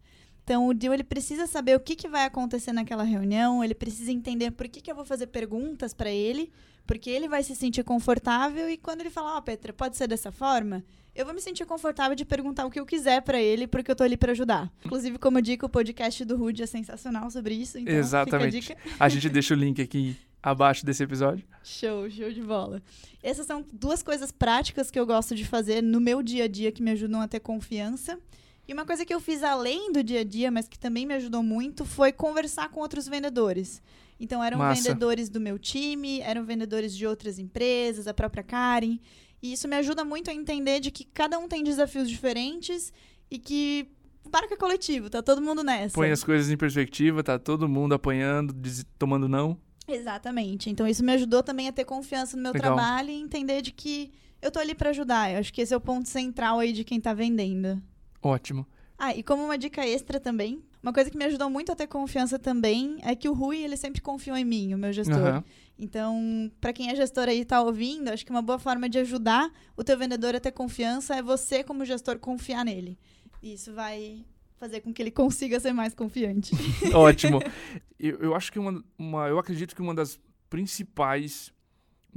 Então, 0.48 0.66
o 0.66 0.74
deal 0.74 0.94
ele 0.94 1.04
precisa 1.04 1.46
saber 1.46 1.76
o 1.76 1.80
que, 1.82 1.94
que 1.94 2.08
vai 2.08 2.24
acontecer 2.24 2.72
naquela 2.72 3.04
reunião, 3.04 3.62
ele 3.62 3.76
precisa 3.76 4.14
entender 4.14 4.52
por 4.52 4.66
que, 4.70 4.80
que 4.80 4.90
eu 4.90 4.96
vou 4.96 5.04
fazer 5.04 5.28
perguntas 5.28 5.94
para 5.94 6.10
ele, 6.10 6.50
porque 6.86 7.10
ele 7.10 7.28
vai 7.28 7.44
se 7.44 7.54
sentir 7.54 7.84
confortável 7.84 8.70
e 8.70 8.78
quando 8.78 9.02
ele 9.02 9.10
falar, 9.10 9.36
ó, 9.36 9.40
oh, 9.40 9.42
Petra, 9.42 9.74
pode 9.74 9.98
ser 9.98 10.08
dessa 10.08 10.32
forma, 10.32 10.86
eu 11.14 11.26
vou 11.26 11.34
me 11.34 11.42
sentir 11.42 11.66
confortável 11.66 12.16
de 12.16 12.24
perguntar 12.24 12.66
o 12.66 12.72
que 12.72 12.80
eu 12.80 12.86
quiser 12.86 13.22
para 13.24 13.42
ele, 13.42 13.68
porque 13.68 13.92
eu 13.92 13.96
tô 13.96 14.06
ali 14.06 14.16
para 14.16 14.32
ajudar. 14.32 14.72
Inclusive, 14.86 15.20
como 15.20 15.38
eu 15.38 15.42
digo, 15.42 15.66
o 15.66 15.70
podcast 15.70 16.24
do 16.24 16.38
Rude 16.38 16.64
é 16.64 16.66
sensacional 16.66 17.30
sobre 17.30 17.54
isso, 17.54 17.78
então 17.78 17.94
Exatamente. 17.94 18.72
A, 18.98 19.04
a 19.04 19.10
gente 19.10 19.28
deixa 19.28 19.54
o 19.54 19.58
link 19.58 19.82
aqui 19.82 20.16
abaixo 20.42 20.86
desse 20.86 21.04
episódio. 21.04 21.46
Show, 21.62 22.10
show 22.10 22.32
de 22.32 22.42
bola. 22.42 22.82
Essas 23.22 23.46
são 23.46 23.66
duas 23.74 24.02
coisas 24.02 24.32
práticas 24.32 24.90
que 24.90 24.98
eu 24.98 25.06
gosto 25.06 25.36
de 25.36 25.44
fazer 25.44 25.84
no 25.84 26.00
meu 26.00 26.24
dia 26.24 26.46
a 26.46 26.48
dia 26.48 26.72
que 26.72 26.82
me 26.82 26.92
ajudam 26.92 27.20
a 27.20 27.28
ter 27.28 27.42
confiança. 27.42 28.18
E 28.68 28.74
uma 28.74 28.86
coisa 28.86 29.06
que 29.06 29.14
eu 29.14 29.20
fiz 29.20 29.44
além 29.44 29.92
do 29.92 30.04
dia 30.04 30.22
a 30.22 30.24
dia, 30.24 30.52
mas 30.52 30.68
que 30.68 30.78
também 30.78 31.06
me 31.06 31.14
ajudou 31.14 31.42
muito, 31.42 31.86
foi 31.86 32.12
conversar 32.12 32.70
com 32.70 32.82
outros 32.82 33.08
vendedores. 33.08 33.82
Então, 34.20 34.44
eram 34.44 34.58
Massa. 34.58 34.82
vendedores 34.82 35.30
do 35.30 35.40
meu 35.40 35.58
time, 35.58 36.20
eram 36.22 36.44
vendedores 36.44 36.96
de 36.96 37.06
outras 37.06 37.40
empresas, 37.40 38.08
a 38.08 38.14
própria 38.14 38.44
Karen. 38.44 39.00
E 39.42 39.54
isso 39.54 39.68
me 39.68 39.76
ajuda 39.76 40.04
muito 40.04 40.30
a 40.30 40.34
entender 40.34 40.80
de 40.80 40.92
que 40.92 41.06
cada 41.06 41.38
um 41.38 41.48
tem 41.48 41.64
desafios 41.64 42.10
diferentes 42.10 42.92
e 43.30 43.38
que 43.38 43.88
barco 44.30 44.54
é 44.54 44.58
coletivo, 44.58 45.10
tá 45.10 45.22
todo 45.22 45.42
mundo 45.42 45.64
nessa. 45.64 45.94
Põe 45.94 46.12
as 46.12 46.24
coisas 46.24 46.52
em 46.52 46.58
perspectiva, 46.58 47.24
tá 47.24 47.40
todo 47.40 47.70
mundo 47.70 47.94
apanhando, 47.94 48.54
tomando 48.98 49.30
não. 49.30 49.58
Exatamente. 49.88 50.70
Então 50.70 50.86
isso 50.86 51.04
me 51.04 51.14
ajudou 51.14 51.42
também 51.42 51.68
a 51.68 51.72
ter 51.72 51.86
confiança 51.86 52.36
no 52.36 52.44
meu 52.44 52.52
Legal. 52.52 52.76
trabalho 52.76 53.10
e 53.10 53.22
entender 53.22 53.62
de 53.62 53.72
que 53.72 54.12
eu 54.42 54.52
tô 54.52 54.60
ali 54.60 54.76
para 54.76 54.90
ajudar. 54.90 55.32
Eu 55.32 55.40
acho 55.40 55.54
que 55.54 55.62
esse 55.62 55.74
é 55.74 55.78
o 55.78 55.82
ponto 55.82 56.10
central 56.10 56.60
aí 56.60 56.74
de 56.74 56.84
quem 56.84 57.00
tá 57.00 57.14
vendendo. 57.14 57.82
Ótimo. 58.28 58.66
Ah, 58.98 59.16
e 59.16 59.22
como 59.22 59.44
uma 59.44 59.58
dica 59.58 59.86
extra 59.86 60.20
também, 60.20 60.64
uma 60.82 60.92
coisa 60.92 61.10
que 61.10 61.18
me 61.18 61.26
ajudou 61.26 61.50
muito 61.50 61.72
a 61.72 61.76
ter 61.76 61.86
confiança 61.86 62.40
também 62.40 62.98
é 63.04 63.16
que 63.16 63.30
o 63.30 63.34
Rui, 63.34 63.58
ele 63.58 63.78
sempre 63.78 64.02
confiou 64.02 64.36
em 64.36 64.46
mim, 64.46 64.74
o 64.74 64.78
meu 64.78 64.92
gestor. 64.92 65.36
Uhum. 65.36 65.44
Então, 65.78 66.52
para 66.60 66.74
quem 66.74 66.90
é 66.90 66.96
gestor 66.96 67.28
aí 67.28 67.42
e 67.42 67.46
tá 67.46 67.62
ouvindo, 67.62 68.10
acho 68.10 68.26
que 68.26 68.32
uma 68.32 68.42
boa 68.42 68.58
forma 68.58 68.90
de 68.90 68.98
ajudar 69.00 69.52
o 69.76 69.84
teu 69.84 69.98
vendedor 69.98 70.36
a 70.36 70.40
ter 70.40 70.52
confiança 70.52 71.16
é 71.16 71.22
você, 71.22 71.64
como 71.64 71.86
gestor, 71.86 72.18
confiar 72.18 72.66
nele. 72.66 72.98
Isso 73.42 73.72
vai 73.74 74.26
fazer 74.58 74.82
com 74.82 74.92
que 74.92 75.02
ele 75.02 75.12
consiga 75.12 75.60
ser 75.60 75.74
mais 75.74 75.94
confiante. 75.94 76.56
Ótimo. 76.94 77.40
Eu, 78.00 78.16
eu 78.20 78.36
acho 78.36 78.52
que 78.52 78.60
uma, 78.60 78.84
uma, 78.96 79.28
eu 79.28 79.40
acredito 79.40 79.76
que 79.76 79.82
uma 79.82 79.96
das 79.96 80.20
principais 80.52 81.52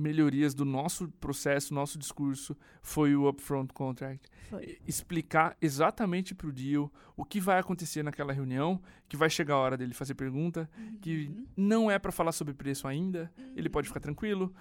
melhorias 0.01 0.55
do 0.55 0.65
nosso 0.65 1.09
processo, 1.21 1.75
nosso 1.75 1.99
discurso, 1.99 2.57
foi 2.83 3.15
o 3.15 3.29
upfront 3.29 3.73
contract. 3.73 4.29
Foi. 4.49 4.79
Explicar 4.87 5.57
exatamente 5.61 6.35
para 6.35 6.49
o 6.49 6.53
deal 6.53 6.91
o 7.17 7.25
que 7.25 7.41
vai 7.41 7.59
acontecer 7.59 8.03
naquela 8.03 8.33
reunião, 8.33 8.81
que 9.09 9.17
vai 9.17 9.29
chegar 9.29 9.55
a 9.55 9.59
hora 9.59 9.77
dele 9.77 9.93
fazer 9.93 10.15
pergunta, 10.15 10.69
uhum. 10.77 10.99
que 11.01 11.31
não 11.57 11.91
é 11.91 11.99
para 11.99 12.11
falar 12.11 12.33
sobre 12.33 12.55
preço 12.55 12.89
ainda, 12.89 13.31
uhum. 13.39 13.53
ele 13.57 13.69
pode 13.69 13.89
ficar 13.89 14.01
tranquilo. 14.01 14.53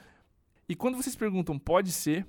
E 0.67 0.75
quando 0.75 0.95
vocês 0.95 1.15
perguntam 1.15 1.57
pode 1.57 1.91
ser, 1.91 2.27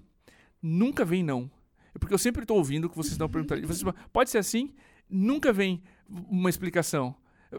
nunca 0.63 1.05
vem 1.05 1.23
não. 1.23 1.51
É 1.95 1.99
porque 1.99 2.15
eu 2.15 2.19
sempre 2.19 2.43
estou 2.43 2.57
ouvindo 2.57 2.85
o 2.85 2.91
que 2.91 2.97
vocês 2.97 3.13
estão 3.13 3.29
perguntando. 3.29 3.67
Vocês 3.67 3.83
falam, 3.83 3.99
pode 4.13 4.31
ser 4.31 4.39
assim? 4.39 4.73
Nunca 5.09 5.53
vem 5.53 5.83
uma 6.09 6.49
explicação. 6.49 7.15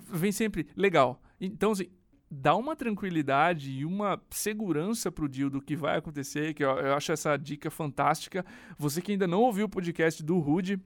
Vem 0.09 0.31
sempre, 0.31 0.67
legal. 0.75 1.21
Então, 1.39 1.71
assim, 1.71 1.87
dá 2.31 2.55
uma 2.55 2.77
tranquilidade 2.77 3.71
e 3.71 3.85
uma 3.85 4.17
segurança 4.29 5.11
pro 5.11 5.27
deal 5.27 5.49
do 5.49 5.61
que 5.61 5.75
vai 5.75 5.97
acontecer, 5.97 6.53
que 6.53 6.63
eu, 6.63 6.69
eu, 6.77 6.93
acho 6.93 7.11
essa 7.11 7.35
dica 7.35 7.69
fantástica. 7.69 8.45
Você 8.77 9.01
que 9.01 9.11
ainda 9.11 9.27
não 9.27 9.41
ouviu 9.41 9.65
o 9.65 9.69
podcast 9.69 10.23
do 10.23 10.39
Rude, 10.39 10.79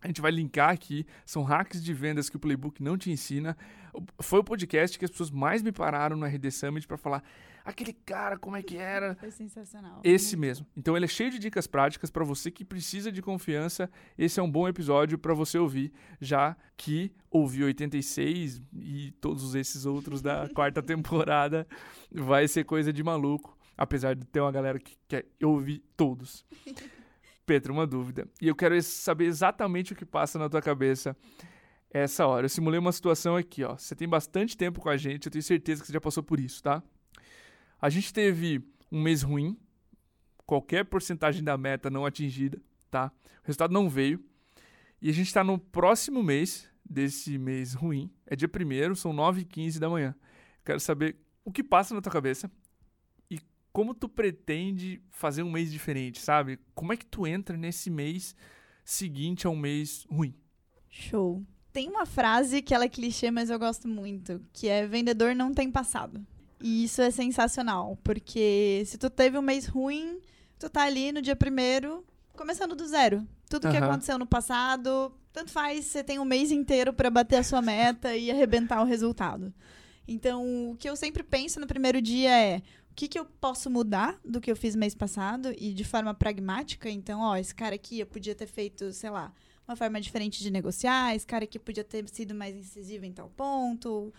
a 0.00 0.06
gente 0.06 0.20
vai 0.20 0.30
linkar 0.30 0.70
aqui, 0.70 1.04
são 1.26 1.42
hacks 1.42 1.82
de 1.82 1.92
vendas 1.92 2.30
que 2.30 2.36
o 2.36 2.38
Playbook 2.38 2.82
não 2.82 2.96
te 2.96 3.10
ensina. 3.10 3.56
Foi 4.20 4.38
o 4.40 4.44
podcast 4.44 4.98
que 4.98 5.04
as 5.04 5.10
pessoas 5.10 5.30
mais 5.30 5.62
me 5.62 5.72
pararam 5.72 6.16
no 6.16 6.24
RD 6.24 6.50
Summit 6.50 6.86
para 6.86 6.96
falar: 6.96 7.22
aquele 7.64 7.92
cara, 7.92 8.38
como 8.38 8.56
é 8.56 8.62
que 8.62 8.76
era? 8.76 9.16
Foi 9.20 9.30
sensacional. 9.30 10.00
Esse 10.04 10.36
mesmo. 10.36 10.66
Então 10.76 10.96
ele 10.96 11.06
é 11.06 11.08
cheio 11.08 11.30
de 11.30 11.38
dicas 11.38 11.66
práticas 11.66 12.10
para 12.10 12.24
você 12.24 12.50
que 12.50 12.64
precisa 12.64 13.10
de 13.10 13.20
confiança. 13.20 13.90
Esse 14.16 14.38
é 14.38 14.42
um 14.42 14.50
bom 14.50 14.68
episódio 14.68 15.18
para 15.18 15.34
você 15.34 15.58
ouvir, 15.58 15.92
já 16.20 16.56
que 16.76 17.12
ouviu 17.30 17.66
86 17.66 18.62
e 18.74 19.10
todos 19.20 19.54
esses 19.54 19.84
outros 19.84 20.22
da 20.22 20.48
quarta 20.54 20.82
temporada. 20.82 21.66
Vai 22.12 22.46
ser 22.46 22.64
coisa 22.64 22.92
de 22.92 23.02
maluco, 23.02 23.58
apesar 23.76 24.14
de 24.14 24.24
ter 24.26 24.40
uma 24.40 24.52
galera 24.52 24.78
que 24.78 24.96
quer 25.08 25.26
ouvir 25.42 25.82
todos. 25.96 26.46
Pedro, 27.48 27.72
uma 27.72 27.86
dúvida. 27.86 28.28
E 28.42 28.46
eu 28.46 28.54
quero 28.54 28.80
saber 28.82 29.24
exatamente 29.24 29.94
o 29.94 29.96
que 29.96 30.04
passa 30.04 30.38
na 30.38 30.50
tua 30.50 30.60
cabeça 30.60 31.16
essa 31.90 32.26
hora. 32.26 32.44
Eu 32.44 32.50
simulei 32.50 32.78
uma 32.78 32.92
situação 32.92 33.36
aqui, 33.36 33.64
ó. 33.64 33.74
Você 33.74 33.96
tem 33.96 34.06
bastante 34.06 34.54
tempo 34.54 34.82
com 34.82 34.90
a 34.90 34.98
gente, 34.98 35.24
eu 35.24 35.32
tenho 35.32 35.42
certeza 35.42 35.80
que 35.80 35.86
você 35.86 35.94
já 35.94 36.00
passou 36.00 36.22
por 36.22 36.38
isso, 36.38 36.62
tá? 36.62 36.82
A 37.80 37.88
gente 37.88 38.12
teve 38.12 38.62
um 38.92 39.00
mês 39.00 39.22
ruim, 39.22 39.56
qualquer 40.44 40.84
porcentagem 40.84 41.42
da 41.42 41.56
meta 41.56 41.88
não 41.88 42.04
atingida, 42.04 42.60
tá? 42.90 43.10
O 43.42 43.46
resultado 43.46 43.72
não 43.72 43.88
veio. 43.88 44.22
E 45.00 45.08
a 45.08 45.12
gente 45.14 45.28
está 45.28 45.42
no 45.42 45.58
próximo 45.58 46.22
mês 46.22 46.68
desse 46.84 47.38
mês 47.38 47.72
ruim. 47.72 48.10
É 48.26 48.36
dia 48.36 48.50
1 48.90 48.94
são 48.94 49.14
9 49.14 49.40
e 49.40 49.44
15 49.46 49.80
da 49.80 49.88
manhã. 49.88 50.14
Quero 50.66 50.80
saber 50.80 51.16
o 51.46 51.50
que 51.50 51.64
passa 51.64 51.94
na 51.94 52.02
tua 52.02 52.12
cabeça 52.12 52.50
como 53.78 53.94
tu 53.94 54.08
pretende 54.08 55.00
fazer 55.08 55.44
um 55.44 55.52
mês 55.52 55.70
diferente, 55.70 56.20
sabe? 56.20 56.58
Como 56.74 56.92
é 56.92 56.96
que 56.96 57.06
tu 57.06 57.24
entra 57.24 57.56
nesse 57.56 57.88
mês 57.88 58.34
seguinte 58.84 59.46
a 59.46 59.50
um 59.50 59.56
mês 59.56 60.04
ruim? 60.10 60.34
Show. 60.90 61.44
Tem 61.72 61.88
uma 61.88 62.04
frase 62.04 62.60
que 62.60 62.74
ela 62.74 62.86
é 62.86 62.88
clichê, 62.88 63.30
mas 63.30 63.50
eu 63.50 63.56
gosto 63.56 63.86
muito, 63.86 64.44
que 64.52 64.66
é 64.66 64.84
vendedor 64.84 65.32
não 65.32 65.54
tem 65.54 65.70
passado. 65.70 66.26
E 66.60 66.82
isso 66.82 67.00
é 67.00 67.12
sensacional, 67.12 67.96
porque 68.02 68.82
se 68.84 68.98
tu 68.98 69.08
teve 69.08 69.38
um 69.38 69.42
mês 69.42 69.66
ruim, 69.66 70.18
tu 70.58 70.68
tá 70.68 70.82
ali 70.82 71.12
no 71.12 71.22
dia 71.22 71.36
primeiro, 71.36 72.04
começando 72.32 72.74
do 72.74 72.84
zero. 72.84 73.24
Tudo 73.48 73.66
uhum. 73.66 73.70
que 73.70 73.76
aconteceu 73.76 74.18
no 74.18 74.26
passado, 74.26 75.12
tanto 75.32 75.52
faz, 75.52 75.84
você 75.84 76.02
tem 76.02 76.18
um 76.18 76.24
mês 76.24 76.50
inteiro 76.50 76.92
para 76.92 77.10
bater 77.10 77.36
a 77.36 77.44
sua 77.44 77.62
meta 77.62 78.16
e 78.16 78.28
arrebentar 78.28 78.82
o 78.82 78.86
resultado. 78.86 79.54
Então, 80.08 80.70
o 80.70 80.76
que 80.76 80.90
eu 80.90 80.96
sempre 80.96 81.22
penso 81.22 81.60
no 81.60 81.66
primeiro 81.68 82.02
dia 82.02 82.30
é 82.30 82.62
que, 82.98 83.06
que 83.06 83.16
eu 83.16 83.24
posso 83.24 83.70
mudar 83.70 84.18
do 84.24 84.40
que 84.40 84.50
eu 84.50 84.56
fiz 84.56 84.74
mês 84.74 84.92
passado 84.92 85.54
e 85.56 85.72
de 85.72 85.84
forma 85.84 86.12
pragmática. 86.12 86.90
Então, 86.90 87.20
ó, 87.20 87.36
esse 87.36 87.54
cara 87.54 87.76
aqui 87.76 88.00
eu 88.00 88.06
podia 88.06 88.34
ter 88.34 88.48
feito, 88.48 88.92
sei 88.92 89.08
lá, 89.08 89.32
uma 89.68 89.76
forma 89.76 90.00
diferente 90.00 90.42
de 90.42 90.50
negociar, 90.50 91.14
esse 91.14 91.24
cara 91.24 91.44
aqui 91.44 91.60
podia 91.60 91.84
ter 91.84 92.08
sido 92.08 92.34
mais 92.34 92.56
incisivo 92.56 93.04
em 93.04 93.12
tal 93.12 93.30
ponto. 93.36 94.12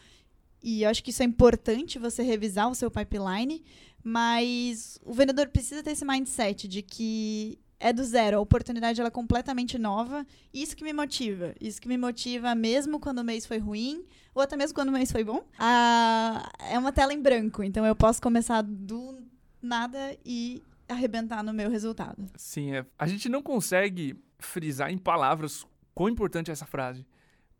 E 0.63 0.83
eu 0.83 0.89
acho 0.89 1.03
que 1.03 1.09
isso 1.09 1.21
é 1.21 1.25
importante 1.25 1.99
você 1.99 2.23
revisar 2.23 2.71
o 2.71 2.75
seu 2.75 2.89
pipeline, 2.89 3.61
mas 4.01 4.97
o 5.03 5.11
vendedor 5.11 5.49
precisa 5.49 5.83
ter 5.83 5.91
esse 5.91 6.05
mindset 6.05 6.65
de 6.65 6.81
que 6.81 7.59
é 7.79 7.93
do 7.93 8.03
zero, 8.03 8.37
a 8.37 8.41
oportunidade 8.41 8.99
ela 8.99 9.07
é 9.07 9.11
completamente 9.11 9.77
nova. 9.77 10.25
Isso 10.53 10.75
que 10.75 10.83
me 10.83 10.91
motiva. 10.91 11.55
Isso 11.61 11.81
que 11.81 11.87
me 11.87 11.97
motiva 11.97 12.53
mesmo 12.53 12.99
quando 12.99 13.19
o 13.19 13.23
mês 13.23 13.45
foi 13.45 13.57
ruim, 13.57 14.05
ou 14.35 14.41
até 14.41 14.57
mesmo 14.57 14.75
quando 14.75 14.89
o 14.89 14.91
mês 14.91 15.11
foi 15.11 15.23
bom. 15.23 15.43
Ah, 15.57 16.51
é 16.59 16.77
uma 16.77 16.91
tela 16.91 17.13
em 17.13 17.21
branco, 17.21 17.63
então 17.63 17.85
eu 17.85 17.95
posso 17.95 18.21
começar 18.21 18.61
do 18.61 19.17
nada 19.61 20.17
e 20.25 20.61
arrebentar 20.87 21.43
no 21.43 21.53
meu 21.53 21.69
resultado. 21.69 22.25
Sim, 22.35 22.75
é. 22.75 22.85
a 22.97 23.07
gente 23.07 23.29
não 23.29 23.41
consegue 23.41 24.19
frisar 24.39 24.91
em 24.91 24.97
palavras 24.97 25.65
quão 25.93 26.09
importante 26.09 26.49
é 26.49 26.53
essa 26.53 26.65
frase. 26.65 27.05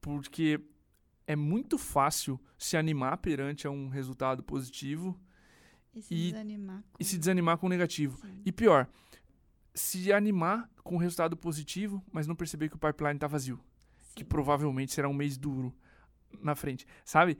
Porque 0.01 0.59
é 1.27 1.35
muito 1.35 1.77
fácil 1.77 2.39
se 2.57 2.75
animar 2.75 3.17
perante 3.17 3.67
a 3.67 3.71
um 3.71 3.88
resultado 3.89 4.41
positivo 4.41 5.19
e 5.93 6.01
se, 6.01 6.13
e, 6.13 6.31
desanimar, 6.31 6.83
com... 6.91 6.97
e 6.99 7.03
se 7.03 7.17
desanimar 7.17 7.57
com 7.57 7.67
o 7.67 7.69
negativo. 7.69 8.17
Sim. 8.17 8.41
E 8.45 8.51
pior, 8.51 8.88
se 9.73 10.11
animar 10.11 10.69
com 10.83 10.95
o 10.95 10.97
resultado 10.97 11.38
positivo, 11.38 12.03
mas 12.11 12.27
não 12.27 12.35
perceber 12.35 12.69
que 12.69 12.75
o 12.75 12.79
pipeline 12.79 13.15
está 13.15 13.27
vazio. 13.27 13.59
Sim. 13.99 14.13
Que 14.15 14.23
provavelmente 14.23 14.91
será 14.93 15.07
um 15.07 15.13
mês 15.13 15.38
duro 15.38 15.73
na 16.41 16.55
frente. 16.55 16.85
Sabe? 17.05 17.38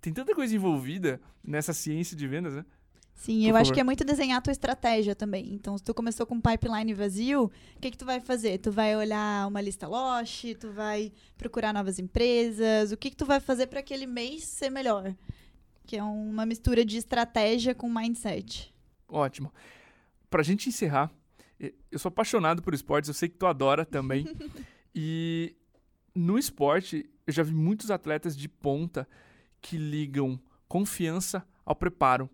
Tem 0.00 0.12
tanta 0.12 0.34
coisa 0.34 0.54
envolvida 0.54 1.20
nessa 1.44 1.72
ciência 1.72 2.16
de 2.16 2.26
vendas, 2.26 2.54
né? 2.54 2.64
Sim, 3.14 3.40
Por 3.40 3.42
eu 3.42 3.46
favor. 3.48 3.60
acho 3.60 3.72
que 3.74 3.80
é 3.80 3.84
muito 3.84 4.02
desenhar 4.02 4.38
a 4.38 4.40
tua 4.40 4.50
estratégia 4.52 5.14
também. 5.14 5.52
Então, 5.52 5.76
se 5.76 5.84
tu 5.84 5.92
começou 5.92 6.24
com 6.24 6.36
um 6.36 6.40
pipeline 6.40 6.94
vazio, 6.94 7.50
o 7.76 7.80
que, 7.80 7.90
que 7.90 7.98
tu 7.98 8.06
vai 8.06 8.18
fazer? 8.18 8.56
Tu 8.58 8.72
vai 8.72 8.96
olhar 8.96 9.46
uma 9.46 9.60
lista 9.60 9.86
Lost, 9.86 10.44
tu 10.58 10.72
vai 10.72 11.12
procurar 11.36 11.74
novas 11.74 11.98
empresas, 11.98 12.92
o 12.92 12.96
que, 12.96 13.10
que 13.10 13.16
tu 13.16 13.26
vai 13.26 13.38
fazer 13.38 13.66
para 13.66 13.80
aquele 13.80 14.06
mês 14.06 14.44
ser 14.44 14.70
melhor? 14.70 15.14
Que 15.86 15.98
é 15.98 16.02
uma 16.02 16.46
mistura 16.46 16.82
de 16.82 16.96
estratégia 16.96 17.74
com 17.74 17.92
mindset. 17.92 18.72
Ótimo. 19.06 19.52
Pra 20.30 20.42
gente 20.42 20.70
encerrar, 20.70 21.12
eu 21.90 21.98
sou 21.98 22.08
apaixonado 22.08 22.62
por 22.62 22.72
esportes, 22.72 23.08
eu 23.08 23.14
sei 23.14 23.28
que 23.28 23.36
tu 23.36 23.46
adora 23.46 23.84
também. 23.84 24.26
e 24.94 25.54
no 26.14 26.38
esporte, 26.38 27.08
eu 27.26 27.32
já 27.32 27.42
vi 27.42 27.52
muitos 27.52 27.90
atletas 27.90 28.36
de 28.36 28.48
ponta 28.48 29.06
que 29.60 29.76
ligam 29.76 30.40
confiança 30.66 31.46
ao 31.64 31.76
preparo. 31.76 32.30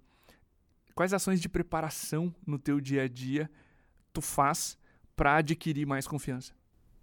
Quais 0.94 1.12
ações 1.12 1.40
de 1.40 1.48
preparação 1.48 2.34
no 2.46 2.58
teu 2.58 2.80
dia 2.80 3.02
a 3.02 3.08
dia 3.08 3.50
tu 4.12 4.22
faz 4.22 4.78
para 5.14 5.36
adquirir 5.36 5.86
mais 5.86 6.06
confiança? 6.06 6.54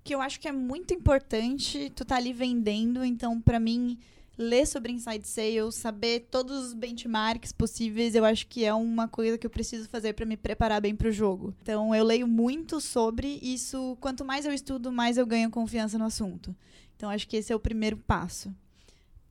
Que 0.03 0.15
eu 0.15 0.21
acho 0.21 0.39
que 0.39 0.47
é 0.47 0.51
muito 0.51 0.93
importante 0.93 1.91
tu 1.95 2.03
tá 2.03 2.15
ali 2.15 2.33
vendendo, 2.33 3.03
então 3.03 3.39
para 3.39 3.59
mim 3.59 3.99
ler 4.37 4.65
sobre 4.65 4.91
inside 4.91 5.27
sales, 5.27 5.75
saber 5.75 6.27
todos 6.31 6.67
os 6.67 6.73
benchmarks 6.73 7.51
possíveis, 7.51 8.15
eu 8.15 8.25
acho 8.25 8.47
que 8.47 8.65
é 8.65 8.73
uma 8.73 9.07
coisa 9.07 9.37
que 9.37 9.45
eu 9.45 9.51
preciso 9.51 9.87
fazer 9.87 10.13
para 10.13 10.25
me 10.25 10.35
preparar 10.35 10.81
bem 10.81 10.95
para 10.95 11.09
o 11.09 11.11
jogo. 11.11 11.53
Então 11.61 11.93
eu 11.93 12.03
leio 12.03 12.27
muito 12.27 12.81
sobre 12.81 13.39
isso, 13.41 13.97
quanto 14.01 14.25
mais 14.25 14.45
eu 14.45 14.53
estudo, 14.53 14.91
mais 14.91 15.17
eu 15.17 15.25
ganho 15.25 15.51
confiança 15.51 15.97
no 15.97 16.05
assunto. 16.05 16.55
Então 16.95 17.09
acho 17.09 17.27
que 17.27 17.37
esse 17.37 17.53
é 17.53 17.55
o 17.55 17.59
primeiro 17.59 17.97
passo. 17.97 18.53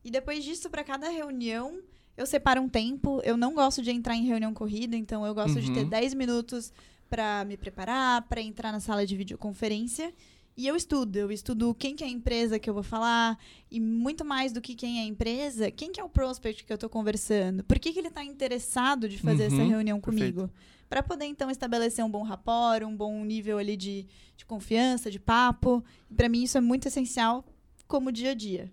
E 0.05 0.11
depois 0.11 0.45
disso, 0.45 0.69
para 0.69 0.83
cada 0.83 1.09
reunião, 1.09 1.81
eu 2.17 2.27
separo 2.27 2.61
um 2.61 2.69
tempo. 2.69 3.21
Eu 3.25 3.37
não 3.37 3.55
gosto 3.55 3.83
de 3.83 3.91
entrar 3.91 4.17
em 4.17 4.25
reunião 4.25 4.53
corrida, 4.53 4.97
então 4.97 5.25
eu 5.25 5.35
gosto 5.35 5.57
uhum. 5.57 5.63
de 5.63 5.73
ter 5.73 5.85
10 5.85 6.15
minutos 6.15 6.73
para 7.09 7.45
me 7.45 7.57
preparar, 7.57 8.23
para 8.23 8.41
entrar 8.41 8.73
na 8.73 8.81
sala 8.81 9.07
de 9.07 9.17
videoconferência. 9.17 10.13
E 10.57 10.67
eu 10.67 10.77
estudo, 10.77 11.17
eu 11.17 11.33
estudo 11.33 11.75
quem 11.75 11.97
que 11.97 12.05
é 12.05 12.07
a 12.07 12.11
empresa 12.11 12.59
que 12.59 12.69
eu 12.69 12.75
vou 12.75 12.83
falar, 12.83 13.39
e 13.71 13.81
muito 13.81 14.25
mais 14.25 14.53
do 14.53 14.61
que 14.61 14.75
quem 14.75 14.99
é 14.99 15.03
a 15.03 15.07
empresa, 15.07 15.71
quem 15.71 15.91
que 15.91 15.99
é 15.99 16.05
o 16.05 16.09
prospect 16.09 16.65
que 16.65 16.73
eu 16.73 16.75
estou 16.75 16.91
conversando, 16.91 17.65
por 17.65 17.79
que, 17.79 17.93
que 17.93 17.99
ele 17.99 18.09
está 18.09 18.23
interessado 18.23 19.09
de 19.09 19.19
fazer 19.19 19.49
uhum, 19.49 19.55
essa 19.55 19.65
reunião 19.65 20.01
comigo. 20.01 20.51
Para 20.91 21.03
poder, 21.03 21.25
então, 21.25 21.51
estabelecer 21.51 22.05
um 22.05 22.11
bom 22.11 22.23
rapport, 22.23 22.85
um 22.85 22.95
bom 22.95 23.25
nível 23.25 23.57
ali 23.57 23.79
de, 23.79 24.07
de 24.37 24.45
confiança, 24.45 25.11
de 25.11 25.19
papo. 25.19 25.83
Para 26.15 26.29
mim, 26.29 26.43
isso 26.43 26.59
é 26.59 26.61
muito 26.61 26.87
essencial 26.87 27.47
como 27.89 28.13
dia 28.13 28.33
a 28.33 28.35
dia. 28.35 28.71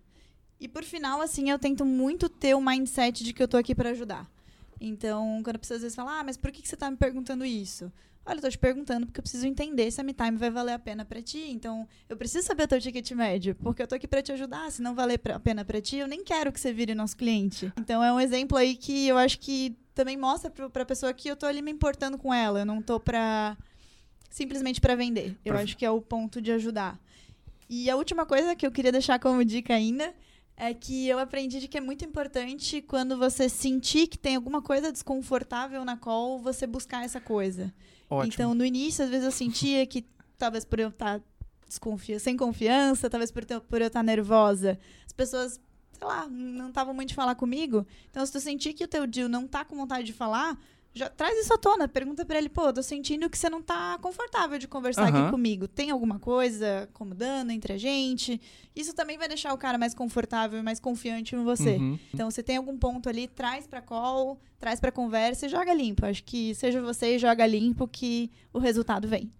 E 0.60 0.68
por 0.68 0.84
final, 0.84 1.22
assim, 1.22 1.50
eu 1.50 1.58
tento 1.58 1.86
muito 1.86 2.28
ter 2.28 2.54
o 2.56 2.62
mindset 2.62 3.24
de 3.24 3.32
que 3.32 3.42
eu 3.42 3.48
tô 3.48 3.56
aqui 3.56 3.74
para 3.74 3.92
ajudar. 3.92 4.30
Então, 4.82 5.42
quando 5.44 5.56
a 5.56 5.60
pessoa 5.60 5.78
às 5.78 5.82
vezes 5.82 5.96
fala, 5.96 6.20
ah, 6.20 6.24
mas 6.26 6.36
por 6.36 6.52
que, 6.52 6.62
que 6.62 6.68
você 6.68 6.76
tá 6.76 6.92
me 6.92 6.98
perguntando 6.98 7.46
isso? 7.46 7.90
Olha, 8.26 8.38
eu 8.38 8.42
tô 8.42 8.50
te 8.50 8.58
perguntando 8.58 9.08
porque 9.08 9.20
eu 9.20 9.24
preciso 9.24 9.48
entender 9.48 9.90
se 9.92 10.00
a 10.00 10.04
MeTime 10.04 10.38
vai 10.38 10.52
valer 10.52 10.74
a 10.74 10.80
pena 10.80 11.04
para 11.04 11.22
ti. 11.22 11.50
Então, 11.50 11.88
eu 12.08 12.16
preciso 12.16 12.46
saber 12.46 12.64
o 12.64 12.68
teu 12.68 12.80
ticket 12.80 13.12
médio, 13.12 13.56
porque 13.56 13.82
eu 13.82 13.88
tô 13.88 13.96
aqui 13.96 14.08
para 14.08 14.22
te 14.22 14.32
ajudar. 14.32 14.72
Se 14.72 14.82
não 14.82 14.94
valer 14.94 15.20
a 15.34 15.40
pena 15.40 15.66
para 15.66 15.82
ti, 15.82 15.98
eu 15.98 16.08
nem 16.08 16.24
quero 16.24 16.52
que 16.52 16.60
você 16.60 16.72
vire 16.72 16.94
nosso 16.94 17.18
cliente. 17.18 17.74
Então, 17.78 18.04
é 18.04 18.14
um 18.14 18.20
exemplo 18.20 18.58
aí 18.58 18.76
que 18.76 19.08
eu 19.08 19.18
acho 19.18 19.40
que 19.40 19.76
também 19.96 20.16
mostra 20.16 20.52
para 20.52 20.84
a 20.84 20.86
pessoa 20.86 21.14
que 21.14 21.28
eu 21.28 21.36
tô 21.36 21.46
ali 21.46 21.62
me 21.62 21.72
importando 21.72 22.18
com 22.18 22.34
ela. 22.34 22.60
Eu 22.60 22.66
não 22.66 22.82
tô 22.82 23.00
para 23.00 23.58
simplesmente 24.30 24.80
para 24.80 24.96
vender. 24.96 25.36
Eu 25.44 25.58
acho 25.58 25.76
que 25.76 25.84
é 25.84 25.90
o 25.90 26.00
ponto 26.00 26.40
de 26.42 26.52
ajudar. 26.52 27.00
E 27.68 27.90
a 27.90 27.96
última 27.96 28.26
coisa 28.26 28.56
que 28.56 28.66
eu 28.66 28.72
queria 28.72 28.92
deixar 28.92 29.20
como 29.20 29.44
dica 29.44 29.74
ainda 29.74 30.14
é 30.56 30.74
que 30.74 31.08
eu 31.08 31.18
aprendi 31.20 31.60
de 31.60 31.68
que 31.68 31.78
é 31.78 31.82
muito 31.82 32.04
importante 32.04 32.82
quando 32.82 33.18
você 33.18 33.48
sentir 33.48 34.08
que 34.08 34.18
tem 34.18 34.36
alguma 34.36 34.62
coisa 34.62 34.92
desconfortável 34.92 35.86
na 35.86 35.96
call, 35.96 36.40
você 36.40 36.68
buscar 36.68 37.04
essa 37.04 37.22
coisa. 37.22 37.74
Ótimo. 38.10 38.34
Então, 38.34 38.54
no 38.54 38.66
início, 38.66 39.04
às 39.04 39.10
vezes 39.10 39.26
eu 39.26 39.32
sentia 39.32 39.86
que 39.86 40.06
talvez 40.38 40.66
por 40.66 40.80
eu 40.80 40.90
estar 40.90 41.22
desconfia 41.68 42.20
sem 42.20 42.36
confiança, 42.36 43.10
talvez 43.10 43.32
por, 43.32 43.46
por 43.46 43.80
eu 43.80 43.88
estar 43.88 44.02
nervosa, 44.02 44.80
as 45.06 45.14
pessoas, 45.14 45.62
sei 45.92 46.08
lá, 46.08 46.28
não 46.28 46.70
estavam 46.70 46.94
muito 46.94 47.10
de 47.10 47.16
falar 47.16 47.36
comigo. 47.36 47.86
Então, 48.10 48.26
se 48.26 48.32
tu 48.32 48.40
sentir 48.40 48.74
que 48.74 48.84
o 48.84 48.88
teu 48.88 49.06
deal 49.06 49.30
não 49.30 49.48
tá 49.48 49.64
com 49.64 49.76
vontade 49.76 50.06
de 50.06 50.14
falar, 50.14 50.58
já 50.94 51.08
traz 51.08 51.38
isso 51.40 51.54
à 51.54 51.58
tona, 51.58 51.88
pergunta 51.88 52.26
para 52.26 52.38
ele, 52.38 52.50
pô, 52.50 52.74
tô 52.74 52.82
sentindo 52.82 53.30
que 53.30 53.38
você 53.38 53.50
não 53.50 53.62
tá 53.62 53.98
confortável 54.02 54.58
de 54.58 54.68
conversar 54.68 55.12
uhum. 55.12 55.22
aqui 55.22 55.32
comigo. 55.32 55.68
Tem 55.68 55.92
alguma 55.92 56.20
coisa 56.20 56.84
acomodando 56.84 57.52
entre 57.52 57.74
a 57.74 57.78
gente? 57.78 58.42
Isso 58.76 58.94
também 58.94 59.18
vai 59.18 59.28
deixar 59.28 59.54
o 59.54 59.58
cara 59.58 59.78
mais 59.78 59.94
confortável 59.94 60.60
e 60.60 60.64
mais 60.64 60.80
confiante 60.80 61.36
em 61.36 61.44
você. 61.44 61.78
Uhum. 61.78 62.00
Então, 62.14 62.30
você 62.30 62.42
tem 62.42 62.58
algum 62.58 62.78
ponto 62.78 63.08
ali, 63.08 63.28
traz 63.28 63.68
pra 63.68 63.82
call, 63.82 64.40
traz 64.60 64.80
pra 64.80 64.92
conversa 64.92 65.46
e 65.46 65.50
joga 65.50 65.74
limpo. 65.74 66.06
Acho 66.06 66.24
que 66.24 66.56
seja 66.56 66.82
você 66.82 67.16
e 67.16 67.20
joga 67.20 67.46
limpo 67.46 67.88
que 67.88 68.32
o 68.52 68.60
resultado 68.60 69.08
vem. 69.08 69.32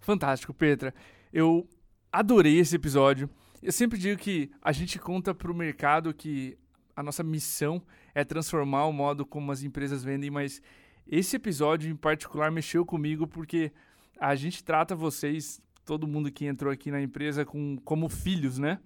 Fantástico, 0.00 0.54
Petra. 0.54 0.94
Eu 1.32 1.68
adorei 2.12 2.58
esse 2.58 2.76
episódio. 2.76 3.28
Eu 3.62 3.72
sempre 3.72 3.98
digo 3.98 4.20
que 4.20 4.50
a 4.62 4.70
gente 4.70 4.98
conta 4.98 5.34
pro 5.34 5.54
mercado 5.54 6.14
que 6.14 6.56
a 6.94 7.02
nossa 7.02 7.22
missão 7.22 7.82
é 8.14 8.24
transformar 8.24 8.86
o 8.86 8.92
modo 8.92 9.26
como 9.26 9.50
as 9.50 9.62
empresas 9.62 10.04
vendem, 10.04 10.30
mas 10.30 10.62
esse 11.06 11.36
episódio 11.36 11.90
em 11.90 11.96
particular 11.96 12.50
mexeu 12.50 12.84
comigo 12.84 13.26
porque 13.26 13.72
a 14.18 14.34
gente 14.34 14.64
trata 14.64 14.94
vocês, 14.94 15.60
todo 15.84 16.06
mundo 16.06 16.30
que 16.30 16.46
entrou 16.46 16.72
aqui 16.72 16.90
na 16.90 17.00
empresa, 17.00 17.44
com, 17.44 17.76
como 17.84 18.08
filhos, 18.08 18.58
né? 18.58 18.78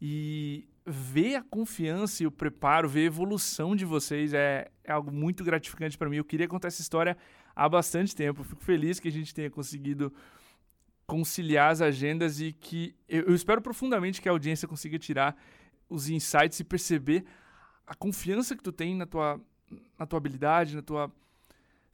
E 0.00 0.68
ver 0.84 1.36
a 1.36 1.42
confiança 1.42 2.22
e 2.22 2.26
o 2.26 2.30
preparo, 2.30 2.88
ver 2.88 3.00
a 3.00 3.04
evolução 3.04 3.74
de 3.74 3.84
vocês 3.84 4.34
é, 4.34 4.70
é 4.84 4.92
algo 4.92 5.10
muito 5.10 5.42
gratificante 5.42 5.96
para 5.96 6.08
mim. 6.08 6.16
Eu 6.16 6.24
queria 6.24 6.46
contar 6.46 6.68
essa 6.68 6.82
história 6.82 7.16
há 7.54 7.68
bastante 7.68 8.14
tempo. 8.14 8.44
fico 8.44 8.62
feliz 8.62 9.00
que 9.00 9.08
a 9.08 9.12
gente 9.12 9.34
tenha 9.34 9.50
conseguido 9.50 10.12
conciliar 11.06 11.70
as 11.70 11.80
agendas 11.80 12.40
e 12.40 12.52
que 12.52 12.94
eu, 13.08 13.22
eu 13.22 13.34
espero 13.34 13.62
profundamente 13.62 14.20
que 14.20 14.28
a 14.28 14.32
audiência 14.32 14.68
consiga 14.68 14.98
tirar 14.98 15.36
os 15.88 16.08
insights 16.08 16.60
e 16.60 16.64
perceber 16.64 17.24
a 17.86 17.94
confiança 17.94 18.56
que 18.56 18.62
tu 18.62 18.72
tem 18.72 18.94
na 18.94 19.06
tua, 19.06 19.40
na 19.98 20.04
tua 20.04 20.16
habilidade, 20.18 20.74
na 20.74 20.82
tua 20.82 21.10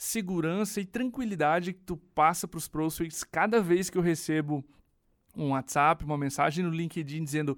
segurança 0.03 0.81
e 0.81 0.85
tranquilidade 0.85 1.73
que 1.73 1.81
tu 1.81 1.97
passa 1.97 2.49
para 2.49 2.59
os 2.59 2.67
prospects 2.67 3.23
cada 3.23 3.61
vez 3.61 3.88
que 3.88 3.97
eu 3.97 4.03
recebo 4.03 4.65
um 5.37 5.51
WhatsApp, 5.51 6.05
uma 6.05 6.19
mensagem 6.19 6.65
no 6.65 6.71
LinkedIn 6.71 7.23
dizendo 7.23 7.57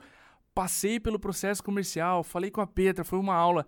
passei 0.55 1.01
pelo 1.01 1.19
processo 1.19 1.65
comercial, 1.65 2.23
falei 2.23 2.51
com 2.51 2.61
a 2.61 2.67
Petra, 2.67 3.03
foi 3.03 3.19
uma 3.19 3.35
aula 3.35 3.67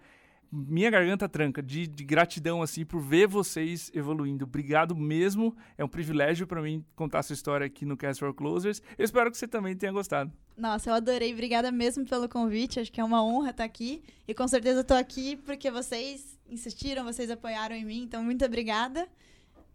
minha 0.52 0.90
garganta 0.90 1.26
tranca 1.26 1.62
de, 1.62 1.86
de, 1.86 2.04
gratidão 2.04 2.62
assim 2.62 2.84
por 2.84 3.00
ver 3.00 3.26
vocês 3.26 3.90
evoluindo. 3.94 4.44
Obrigado 4.44 4.94
mesmo. 4.94 5.56
É 5.76 5.84
um 5.84 5.88
privilégio 5.88 6.46
para 6.46 6.62
mim 6.62 6.84
contar 6.94 7.18
essa 7.18 7.32
história 7.32 7.66
aqui 7.66 7.84
no 7.84 7.96
Cast 7.96 8.20
for 8.20 8.32
Closers. 8.32 8.80
Eu 8.96 9.04
espero 9.04 9.30
que 9.30 9.36
você 9.38 9.48
também 9.48 9.74
tenha 9.74 9.90
gostado. 9.90 10.30
Nossa, 10.56 10.90
eu 10.90 10.94
adorei. 10.94 11.32
Obrigada 11.32 11.72
mesmo 11.72 12.04
pelo 12.04 12.28
convite. 12.28 12.78
Acho 12.78 12.92
que 12.92 13.00
é 13.00 13.04
uma 13.04 13.24
honra 13.24 13.50
estar 13.50 13.64
aqui. 13.64 14.04
E 14.28 14.32
com 14.32 14.46
certeza 14.46 14.82
estou 14.82 14.96
aqui 14.96 15.36
porque 15.36 15.68
vocês 15.70 16.35
insistiram, 16.48 17.04
vocês 17.04 17.30
apoiaram 17.30 17.74
em 17.74 17.84
mim. 17.84 18.02
Então, 18.02 18.22
muito 18.22 18.44
obrigada. 18.44 19.08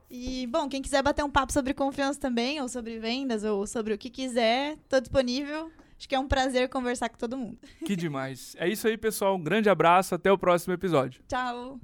E, 0.09 0.45
bom, 0.47 0.67
quem 0.67 0.81
quiser 0.81 1.01
bater 1.01 1.23
um 1.23 1.29
papo 1.29 1.53
sobre 1.53 1.73
confiança 1.73 2.19
também, 2.19 2.61
ou 2.61 2.67
sobre 2.67 2.99
vendas, 2.99 3.43
ou 3.43 3.65
sobre 3.65 3.93
o 3.93 3.97
que 3.97 4.09
quiser, 4.09 4.73
estou 4.73 4.99
disponível. 4.99 5.71
Acho 5.97 6.09
que 6.09 6.15
é 6.15 6.19
um 6.19 6.27
prazer 6.27 6.67
conversar 6.69 7.09
com 7.09 7.17
todo 7.17 7.37
mundo. 7.37 7.57
Que 7.85 7.95
demais. 7.95 8.55
É 8.57 8.67
isso 8.67 8.87
aí, 8.87 8.97
pessoal. 8.97 9.35
Um 9.35 9.43
grande 9.43 9.69
abraço. 9.69 10.15
Até 10.15 10.31
o 10.31 10.37
próximo 10.37 10.73
episódio. 10.73 11.21
Tchau. 11.27 11.79